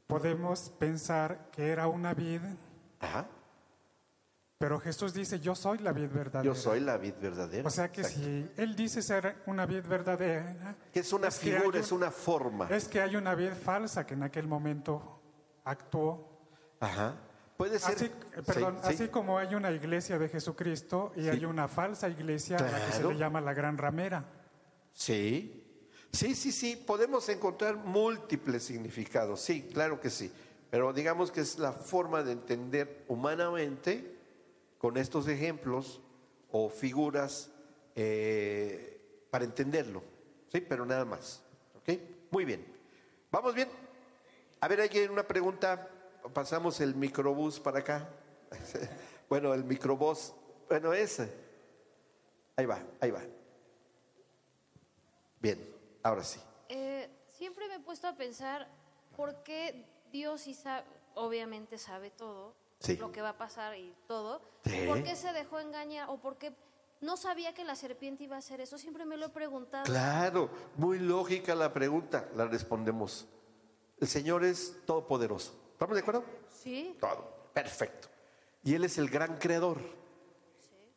podemos 0.07 0.69
pensar 0.69 1.49
que 1.51 1.67
era 1.67 1.87
una 1.87 2.13
vida 2.13 2.55
Ajá. 2.99 3.27
Pero 4.57 4.79
Jesús 4.79 5.13
dice, 5.13 5.39
yo 5.39 5.53
soy 5.53 5.77
la 5.79 5.91
vid 5.91 6.09
verdadera. 6.09 6.43
Yo 6.43 6.55
soy 6.55 6.79
la 6.79 6.97
vid 6.97 7.13
verdadera. 7.21 7.67
O 7.67 7.69
sea 7.69 7.91
que 7.91 8.03
si 8.03 8.49
Él 8.57 8.75
dice 8.75 9.01
ser 9.03 9.35
una 9.45 9.65
vid 9.67 9.83
verdadera... 9.83 10.75
Que 10.91 11.01
es 11.01 11.13
una 11.13 11.29
figura, 11.29 11.77
es 11.79 11.91
una 11.91 12.09
forma. 12.09 12.67
Es 12.69 12.87
que 12.87 13.01
hay 13.01 13.15
una 13.17 13.35
vid 13.35 13.51
falsa 13.51 14.07
que 14.07 14.15
en 14.15 14.23
aquel 14.23 14.47
momento 14.47 15.21
actuó. 15.63 16.39
Ajá. 16.79 17.15
Puede 17.55 17.77
ser. 17.79 17.95
Así, 17.95 18.05
eh, 18.05 18.41
perdón, 18.43 18.77
Sí, 18.81 18.87
sí. 18.87 18.93
así 19.03 19.07
como 19.09 19.37
hay 19.37 19.53
una 19.53 19.71
iglesia 19.71 20.17
de 20.17 20.29
Jesucristo 20.29 21.11
y 21.15 21.27
hay 21.27 21.45
una 21.45 21.67
falsa 21.67 22.07
iglesia 22.09 22.57
a 22.57 22.61
la 22.61 22.85
que 22.85 22.93
se 22.93 23.03
le 23.03 23.15
llama 23.15 23.41
la 23.41 23.53
gran 23.53 23.77
ramera. 23.77 24.25
Sí, 24.93 25.66
sí, 26.11 26.35
sí, 26.35 26.51
sí, 26.51 26.75
podemos 26.75 27.27
encontrar 27.29 27.77
múltiples 27.77 28.63
significados, 28.63 29.41
sí, 29.41 29.63
claro 29.73 29.99
que 29.99 30.09
sí, 30.09 30.31
pero 30.69 30.93
digamos 30.93 31.31
que 31.31 31.41
es 31.41 31.59
la 31.59 31.71
forma 31.71 32.23
de 32.23 32.33
entender 32.33 33.05
humanamente 33.07 34.15
con 34.77 34.97
estos 34.97 35.27
ejemplos 35.27 36.01
o 36.51 36.69
figuras 36.69 37.51
eh, 37.95 39.25
para 39.29 39.45
entenderlo, 39.45 40.03
sí, 40.51 40.61
pero 40.61 40.85
nada 40.85 41.05
más, 41.05 41.41
¿ok? 41.75 41.99
Muy 42.31 42.45
bien, 42.45 42.65
¿vamos 43.31 43.53
bien? 43.53 43.69
A 44.59 44.67
ver, 44.67 44.81
¿hay 44.81 45.07
una 45.07 45.27
pregunta? 45.27 45.89
Pasamos 46.33 46.81
el 46.81 46.95
microbús 46.95 47.59
para 47.59 47.79
acá. 47.79 48.09
bueno, 49.29 49.53
el 49.53 49.63
microbús, 49.63 50.33
bueno, 50.67 50.93
ese. 50.93 51.31
Ahí 52.55 52.65
va, 52.65 52.81
ahí 52.99 53.11
va. 53.11 53.21
Bien, 55.39 55.76
ahora 56.07 56.23
sí. 56.23 56.39
Eh, 56.69 57.09
siempre 57.27 57.67
me 57.67 57.75
he 57.75 57.79
puesto 57.79 58.07
a 58.07 58.15
pensar 58.15 58.67
por 59.15 59.43
qué 59.43 59.85
Dios 60.11 60.41
sí 60.41 60.53
sabe, 60.53 60.85
obviamente 61.15 61.77
sabe 61.77 62.09
todo, 62.11 62.53
Sí. 62.79 62.95
lo 62.97 63.11
que 63.11 63.21
va 63.21 63.29
a 63.29 63.37
pasar 63.37 63.75
y 63.77 63.93
todo. 64.07 64.41
Sí. 64.65 64.85
¿Por 64.87 65.03
qué 65.03 65.15
se 65.15 65.33
dejó 65.33 65.59
engañar 65.59 66.09
o 66.09 66.17
por 66.17 66.37
qué 66.37 66.53
no 67.01 67.17
sabía 67.17 67.53
que 67.53 67.63
la 67.63 67.75
serpiente 67.75 68.23
iba 68.23 68.35
a 68.35 68.39
hacer 68.39 68.61
eso? 68.61 68.77
Siempre 68.77 69.05
me 69.05 69.17
lo 69.17 69.27
he 69.27 69.29
preguntado. 69.29 69.83
Claro, 69.85 70.49
muy 70.75 70.99
lógica 70.99 71.55
la 71.55 71.73
pregunta, 71.73 72.27
la 72.35 72.45
respondemos. 72.45 73.27
El 73.99 74.07
Señor 74.07 74.43
es 74.43 74.75
todopoderoso. 74.85 75.53
¿Estamos 75.71 75.95
de 75.95 76.01
acuerdo? 76.01 76.23
Sí, 76.49 76.95
Todo, 76.99 77.49
perfecto. 77.53 78.07
Y 78.63 78.73
Él 78.75 78.83
es 78.83 78.97
el 78.97 79.09
gran 79.09 79.37
creador, 79.37 79.79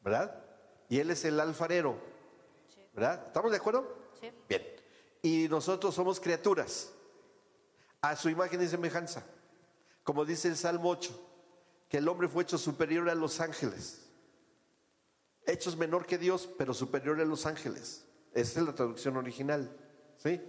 ¿verdad? 0.03 0.43
Y 0.89 0.99
Él 0.99 1.11
es 1.11 1.25
el 1.25 1.39
alfarero, 1.41 1.97
¿verdad? 2.93 3.23
¿Estamos 3.27 3.51
de 3.51 3.57
acuerdo? 3.57 3.97
sí. 4.21 4.31
Bien. 4.49 4.63
Y 5.23 5.49
nosotros 5.49 5.95
somos 5.95 6.19
criaturas, 6.21 6.93
a 8.01 8.17
su 8.17 8.29
imagen 8.29 8.63
y 8.63 8.69
semejanza. 8.69 9.25
Como 10.03 10.25
dice 10.25 10.49
el 10.49 10.57
Salmo 10.57 10.91
8, 10.91 11.29
que 11.89 11.99
el 11.99 12.09
hombre 12.09 12.29
fue 12.29 12.45
hecho 12.45 12.57
superior 12.57 13.09
a 13.11 13.15
los 13.15 13.41
ángeles. 13.41 14.07
Hechos 15.47 15.77
menor 15.77 16.07
que 16.07 16.19
Dios, 16.19 16.49
pero 16.57 16.73
superior 16.73 17.21
a 17.21 17.25
los 17.25 17.45
ángeles. 17.47 18.05
Esa 18.33 18.61
es 18.61 18.67
la 18.67 18.75
traducción 18.75 19.17
original. 19.17 19.77
¿Sí? 20.17 20.41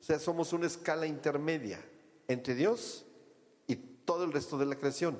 O 0.00 0.02
sea, 0.02 0.18
somos 0.18 0.52
una 0.52 0.66
escala 0.66 1.06
intermedia 1.06 1.82
entre 2.26 2.54
Dios 2.54 3.06
y 3.66 3.76
todo 3.76 4.24
el 4.24 4.32
resto 4.32 4.58
de 4.58 4.66
la 4.66 4.76
creación. 4.76 5.18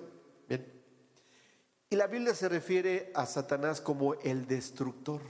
Bien. 0.48 0.66
Y 1.90 1.96
la 1.96 2.06
Biblia 2.06 2.34
se 2.34 2.48
refiere 2.48 3.10
a 3.14 3.26
Satanás 3.26 3.80
como 3.80 4.14
el 4.14 4.46
destructor. 4.46 5.22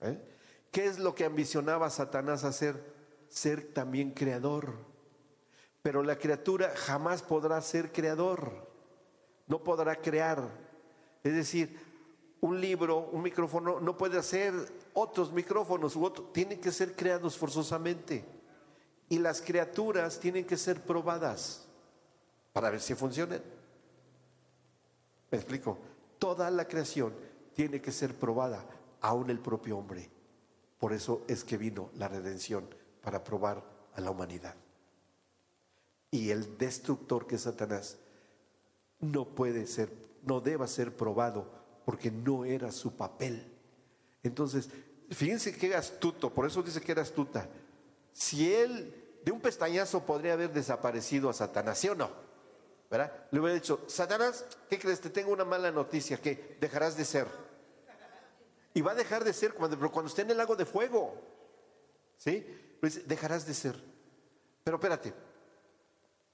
¿Eh? 0.00 0.37
¿Qué 0.70 0.86
es 0.86 0.98
lo 0.98 1.14
que 1.14 1.24
ambicionaba 1.24 1.90
Satanás 1.90 2.44
hacer? 2.44 2.94
Ser 3.28 3.72
también 3.72 4.10
creador. 4.10 4.74
Pero 5.82 6.02
la 6.02 6.18
criatura 6.18 6.72
jamás 6.76 7.22
podrá 7.22 7.60
ser 7.60 7.92
creador. 7.92 8.68
No 9.46 9.62
podrá 9.62 9.96
crear. 9.96 10.48
Es 11.22 11.34
decir, 11.34 11.78
un 12.40 12.60
libro, 12.60 13.08
un 13.12 13.22
micrófono, 13.22 13.80
no 13.80 13.96
puede 13.96 14.18
hacer 14.18 14.52
otros 14.92 15.32
micrófonos 15.32 15.96
u. 15.96 16.10
Tienen 16.32 16.60
que 16.60 16.70
ser 16.70 16.94
creados 16.94 17.36
forzosamente. 17.36 18.24
Y 19.08 19.18
las 19.18 19.40
criaturas 19.40 20.20
tienen 20.20 20.44
que 20.44 20.56
ser 20.56 20.82
probadas 20.82 21.66
para 22.52 22.70
ver 22.70 22.80
si 22.80 22.94
funcionan. 22.94 23.42
¿Me 25.30 25.38
explico? 25.38 25.78
Toda 26.18 26.50
la 26.50 26.66
creación 26.66 27.14
tiene 27.54 27.80
que 27.80 27.92
ser 27.92 28.14
probada, 28.14 28.64
aún 29.00 29.30
el 29.30 29.40
propio 29.40 29.78
hombre. 29.78 30.17
Por 30.78 30.92
eso 30.92 31.22
es 31.28 31.44
que 31.44 31.56
vino 31.56 31.90
la 31.96 32.08
redención, 32.08 32.68
para 33.02 33.24
probar 33.24 33.62
a 33.94 34.00
la 34.00 34.10
humanidad. 34.10 34.54
Y 36.10 36.30
el 36.30 36.58
destructor 36.58 37.26
que 37.26 37.36
es 37.36 37.42
Satanás 37.42 37.96
no 39.00 39.24
puede 39.24 39.66
ser, 39.66 39.90
no 40.24 40.40
deba 40.40 40.66
ser 40.66 40.94
probado, 40.94 41.50
porque 41.84 42.10
no 42.10 42.44
era 42.44 42.72
su 42.72 42.96
papel. 42.96 43.44
Entonces, 44.22 44.68
fíjense 45.10 45.56
qué 45.56 45.74
astuto, 45.74 46.32
por 46.32 46.46
eso 46.46 46.62
dice 46.62 46.80
que 46.80 46.92
era 46.92 47.02
astuta. 47.02 47.48
Si 48.12 48.52
él 48.52 49.20
de 49.24 49.32
un 49.32 49.40
pestañazo 49.40 50.04
podría 50.04 50.34
haber 50.34 50.52
desaparecido 50.52 51.30
a 51.30 51.34
Satanás, 51.34 51.78
¿sí 51.78 51.88
o 51.88 51.94
no? 51.94 52.10
¿Verdad? 52.90 53.12
Le 53.30 53.40
hubiera 53.40 53.54
dicho, 53.54 53.80
Satanás, 53.86 54.44
¿qué 54.70 54.78
crees? 54.78 55.00
Te 55.00 55.10
tengo 55.10 55.32
una 55.32 55.44
mala 55.44 55.70
noticia, 55.70 56.18
que 56.18 56.56
dejarás 56.60 56.96
de 56.96 57.04
ser. 57.04 57.26
Y 58.74 58.80
va 58.80 58.92
a 58.92 58.94
dejar 58.94 59.24
de 59.24 59.32
ser 59.32 59.54
cuando, 59.54 59.78
cuando 59.90 60.08
esté 60.08 60.22
en 60.22 60.30
el 60.30 60.36
lago 60.36 60.56
de 60.56 60.64
fuego. 60.64 61.14
¿Sí? 62.16 62.46
Dice, 62.82 63.02
dejarás 63.06 63.46
de 63.46 63.54
ser. 63.54 63.82
Pero 64.64 64.76
espérate. 64.76 65.14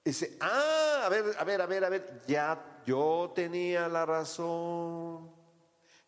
Dice, 0.04 0.36
ah, 0.40 1.02
a 1.04 1.08
ver, 1.08 1.24
a 1.38 1.44
ver, 1.44 1.62
a 1.62 1.66
ver, 1.66 1.84
a 1.84 1.88
ver, 1.88 2.22
ya 2.26 2.82
yo 2.84 3.32
tenía 3.34 3.88
la 3.88 4.04
razón. 4.04 5.32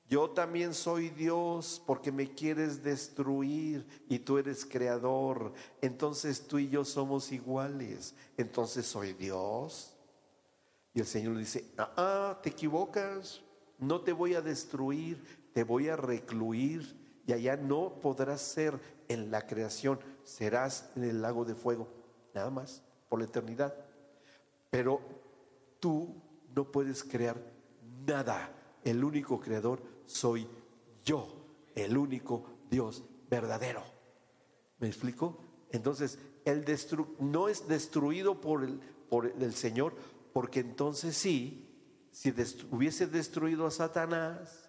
Yo 0.09 0.31
también 0.31 0.73
soy 0.73 1.09
Dios 1.09 1.83
porque 1.85 2.13
me 2.13 2.33
quieres 2.33 2.83
destruir 2.83 3.87
y 4.09 4.21
tú 4.21 4.39
eres 4.39 4.65
creador. 4.65 5.53
Entonces 5.81 6.47
tú 6.47 6.59
y 6.59 6.69
yo 6.69 6.85
somos 6.85 7.33
iguales. 7.33 8.15
Entonces 8.37 8.87
soy 8.87 9.15
Dios. 9.15 9.95
Y 10.95 11.01
el 11.01 11.07
Señor 11.07 11.35
le 11.35 11.41
dice, 11.41 11.65
ah, 11.77 11.93
ah, 11.97 12.41
te 12.43 12.51
equivocas. 12.51 13.43
No 13.79 14.01
te 14.01 14.13
voy 14.13 14.35
a 14.35 14.41
destruir, 14.41 15.23
te 15.57 15.65
voy 15.65 15.89
a 15.89 15.97
recluir 15.97 16.95
y 17.27 17.33
allá 17.33 17.57
no 17.57 17.99
podrás 18.03 18.43
ser 18.43 18.79
en 19.09 19.31
la 19.31 19.47
creación. 19.47 19.99
Serás 20.23 20.91
en 20.97 21.05
el 21.05 21.23
lago 21.23 21.47
de 21.47 21.55
fuego, 21.55 21.89
nada 22.35 22.51
más, 22.51 22.83
por 23.09 23.21
la 23.21 23.25
eternidad. 23.25 23.75
Pero 24.69 25.01
tú 25.81 26.15
no 26.55 26.71
puedes 26.71 27.03
crear 27.03 27.39
nada. 28.07 28.51
El 28.85 29.03
único 29.03 29.41
creador 29.41 29.81
soy 30.05 30.47
yo, 31.07 31.27
el 31.75 31.97
único 31.97 32.45
Dios 32.71 33.03
verdadero. 33.31 33.83
¿Me 34.79 34.89
explico? 34.89 35.39
Entonces, 35.71 36.19
el 36.45 36.67
no 37.19 37.49
es 37.49 37.67
destruido 37.67 38.43
por 38.43 38.63
el, 38.63 38.79
por 39.09 39.25
el 39.25 39.55
Señor, 39.55 39.95
porque 40.35 40.61
entonces 40.61 41.17
sí, 41.17 41.67
si 42.13 42.35
hubiese 42.71 43.07
destruido 43.07 43.67
a 43.67 43.71
Satanás, 43.71 44.66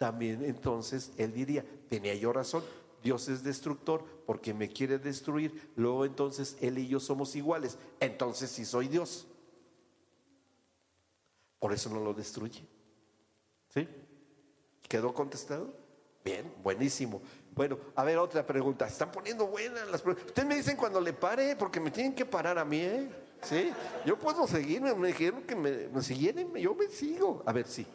también 0.00 0.42
entonces 0.46 1.12
él 1.18 1.34
diría, 1.34 1.62
tenía 1.90 2.14
yo 2.14 2.32
razón, 2.32 2.64
Dios 3.02 3.28
es 3.28 3.44
destructor 3.44 4.02
porque 4.24 4.54
me 4.54 4.70
quiere 4.70 4.98
destruir, 4.98 5.70
luego 5.76 6.06
entonces 6.06 6.56
él 6.62 6.78
y 6.78 6.88
yo 6.88 7.00
somos 7.00 7.36
iguales, 7.36 7.76
entonces 8.00 8.50
sí 8.50 8.64
soy 8.64 8.88
Dios. 8.88 9.26
Por 11.58 11.74
eso 11.74 11.90
no 11.90 12.00
lo 12.00 12.14
destruye. 12.14 12.66
¿Sí? 13.68 13.86
¿Quedó 14.88 15.12
contestado? 15.12 15.70
Bien, 16.24 16.50
buenísimo. 16.62 17.20
Bueno, 17.54 17.78
a 17.94 18.02
ver, 18.02 18.16
otra 18.16 18.46
pregunta. 18.46 18.86
Están 18.86 19.12
poniendo 19.12 19.48
buenas 19.48 19.86
las 19.90 20.00
preguntas. 20.00 20.28
Ustedes 20.28 20.48
me 20.48 20.56
dicen 20.56 20.78
cuando 20.78 20.98
le 20.98 21.12
pare, 21.12 21.56
porque 21.56 21.78
me 21.78 21.90
tienen 21.90 22.14
que 22.14 22.24
parar 22.24 22.58
a 22.58 22.64
mí, 22.64 22.80
¿eh? 22.80 23.10
¿Sí? 23.42 23.70
Yo 24.06 24.18
puedo 24.18 24.46
seguirme, 24.46 24.94
me 24.94 25.08
dijeron 25.08 25.42
que 25.42 25.54
me, 25.54 25.88
me 25.88 26.00
siguieran, 26.00 26.54
yo 26.54 26.74
me 26.74 26.88
sigo. 26.88 27.42
A 27.44 27.52
ver, 27.52 27.66
sí. 27.66 27.86